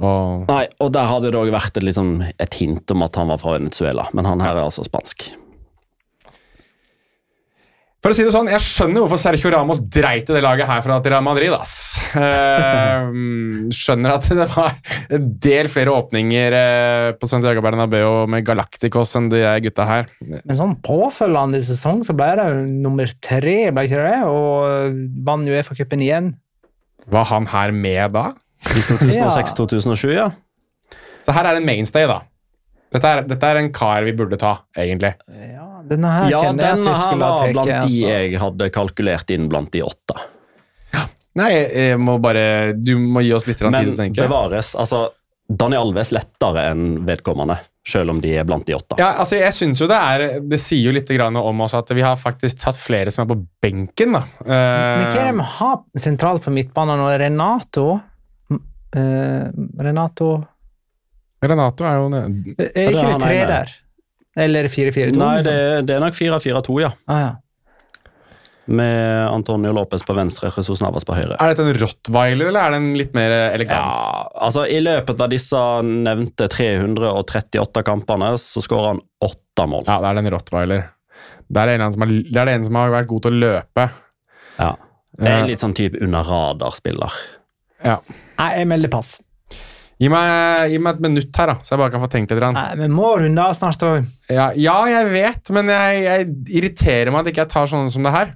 [0.00, 3.28] Og Nei, og der hadde det òg vært et, liksom, et hint om at han
[3.32, 5.26] var fra Venezuela, men han her er altså spansk.
[8.00, 10.80] For å si det sånn, jeg skjønner hvorfor Sergio Ramos dreit i det laget her
[10.80, 11.52] fra Real Madrid.
[11.52, 11.98] ass.
[12.16, 14.72] Ehm, skjønner at det var
[15.12, 20.08] en del flere åpninger eh, på Santiago Bernabeu med Galacticos enn de gutta her.
[20.24, 24.16] Men sånn påfølgende sesong så ble det nummer tre, ble ikke det?
[24.32, 24.96] Og
[25.28, 26.32] vant Uefa-cupen igjen.
[27.12, 28.30] Var han her med da?
[28.64, 30.30] I 2006-2007, ja.
[31.20, 32.22] Så her er det en mainstay, da.
[32.90, 35.12] Dette er, dette er en kar vi burde ta, egentlig.
[35.52, 35.59] Ja,
[35.90, 37.54] denne her Ja, kjenner jeg at her skulle ha var tatt.
[37.56, 38.10] blant de Altså.
[38.10, 40.18] jeg hadde kalkulert inn blant de åtte.
[41.38, 44.22] Nei, jeg må bare Du må gi oss litt tid til å tenke.
[44.24, 45.08] bevares, altså
[45.50, 48.98] Dani Alves lettere enn vedkommende, selv om de er blant de åtte.
[49.00, 52.04] Ja, altså jeg synes jo Det er, det sier jo litt om oss at vi
[52.06, 54.12] har faktisk tatt flere som er på benken.
[54.12, 54.22] da.
[54.42, 57.08] Uh, Men hva er det vi har sentralt på midtbanen nå?
[57.18, 57.86] Renato
[58.96, 60.30] uh, Renato
[61.42, 62.54] Renato er jo nede.
[62.74, 63.70] Er ikke det tre der?
[64.38, 65.16] Eller 4-4-2?
[65.18, 65.54] Nei, det,
[65.88, 66.90] det er nok 4-4-2, ja.
[67.10, 67.30] Ah, ja.
[68.70, 71.34] Med Antonio Lopez på venstre, Jesus Navas på høyre.
[71.42, 73.98] Er dette en rottweiler, eller er den litt mer elegant?
[73.98, 79.88] Ja, altså I løpet av disse nevnte 338 kampene så skårer han åtte mål.
[79.88, 80.84] Ja, det er den rottweiler.
[81.50, 83.40] Det er, en som har, det er det en som har vært god til å
[83.42, 83.88] løpe.
[84.60, 84.70] Ja.
[85.18, 87.16] Det er Eh, litt sånn type under radar-spiller.
[87.84, 87.98] ja.
[88.38, 89.16] Nei, jeg melder pass.
[90.00, 92.44] Gi meg, gi meg et minutt her, da, så jeg bare kan få tenkt litt.
[92.56, 94.06] Nei, men må runde av snart òg.
[94.32, 98.08] Ja, ja, jeg vet, men jeg, jeg irriterer meg at ikke jeg tar sånne som
[98.08, 98.32] det her.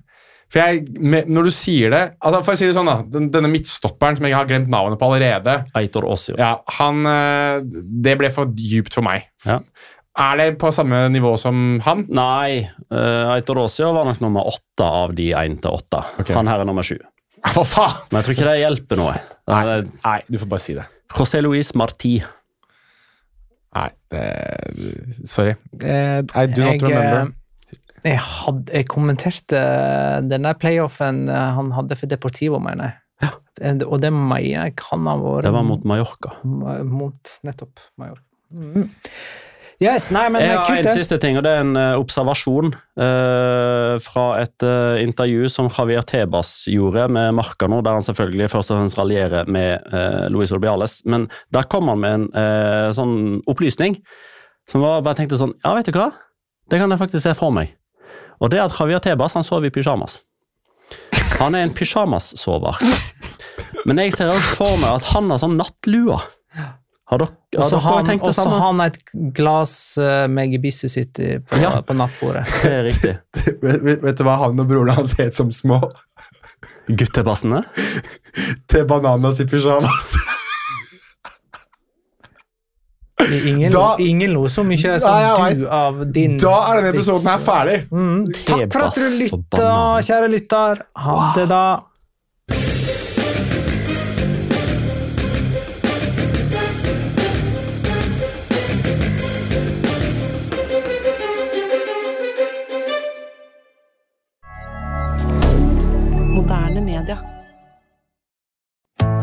[0.52, 2.98] For jeg, med, Når du sier det altså For å si det sånn, da.
[3.10, 5.56] Den, denne midtstopperen som jeg har glemt navnet på allerede.
[5.80, 6.36] Eitor Osio.
[6.38, 7.64] Ja, han eh,
[8.04, 9.24] Det ble for dypt for meg.
[9.48, 9.62] Ja.
[10.20, 12.04] Er det på samme nivå som han?
[12.14, 12.60] Nei,
[12.92, 16.04] uh, Eitor Osio var nok nummer åtte av de én til åtte.
[16.28, 17.00] Han her er nummer sju.
[17.42, 17.96] Hva faen?
[18.12, 19.16] Men jeg tror ikke det hjelper noe.
[19.50, 20.86] Nei, nei, du får bare si det.
[21.12, 22.22] José Luis Marti.
[23.74, 24.24] Nei, det
[25.26, 25.54] Sorry.
[25.82, 27.32] Eh, I do not Jeg, remember.
[28.04, 29.62] eh, jeg, hadde, jeg kommenterte
[30.30, 33.00] denne playoffen eh, han hadde for Deportivo, mener jeg.
[33.22, 33.30] Ja.
[33.86, 36.34] Og det mener jeg kan ha vært Det var mot Mallorca.
[36.44, 38.24] mot nettopp Mallorca.
[38.54, 38.90] Mm.
[39.82, 40.94] Yes, nei, men Jeg har kult en det.
[40.94, 46.06] siste ting, og det er en eh, observasjon uh, fra et uh, intervju som Javier
[46.06, 49.82] Tebas gjorde med Marcano, der han selvfølgelig først og fremst raljerer med
[50.30, 51.00] Luis Olbiales.
[51.10, 53.16] Men der kom han med en eh, sånn
[53.50, 53.98] opplysning
[54.70, 56.12] som var bare tenkte sånn Ja, vet du hva?
[56.70, 57.74] Det kan jeg faktisk se for meg.
[58.40, 60.22] Og det er at Javier Tebas han sover i pysjamas.
[61.40, 62.78] Han er en pysjamassover.
[63.84, 66.16] Men jeg ser også for meg at han har sånn nattlue.
[67.12, 67.28] Har dere,
[67.58, 68.58] har så dere har han, tenkt det også samme?
[68.58, 68.96] har han et
[69.36, 71.74] glass uh, med gebisset sitt på, Ja.
[71.84, 72.46] på nattbordet.
[72.62, 73.12] Det er riktig.
[73.84, 75.82] Vet, vet du hva han og broren hans het som små?
[76.88, 77.60] Guttebassene?
[78.72, 80.14] Til bananas i pysjamas.
[83.24, 85.68] Ingen, Da- ingen lo så mye som Nei, du vet.
[85.72, 87.76] av din Da er denne episoden her ferdig.
[87.92, 89.68] Mm, takk for at du lytta,
[90.08, 90.82] kjære lytter.
[91.04, 91.62] Ha det, da.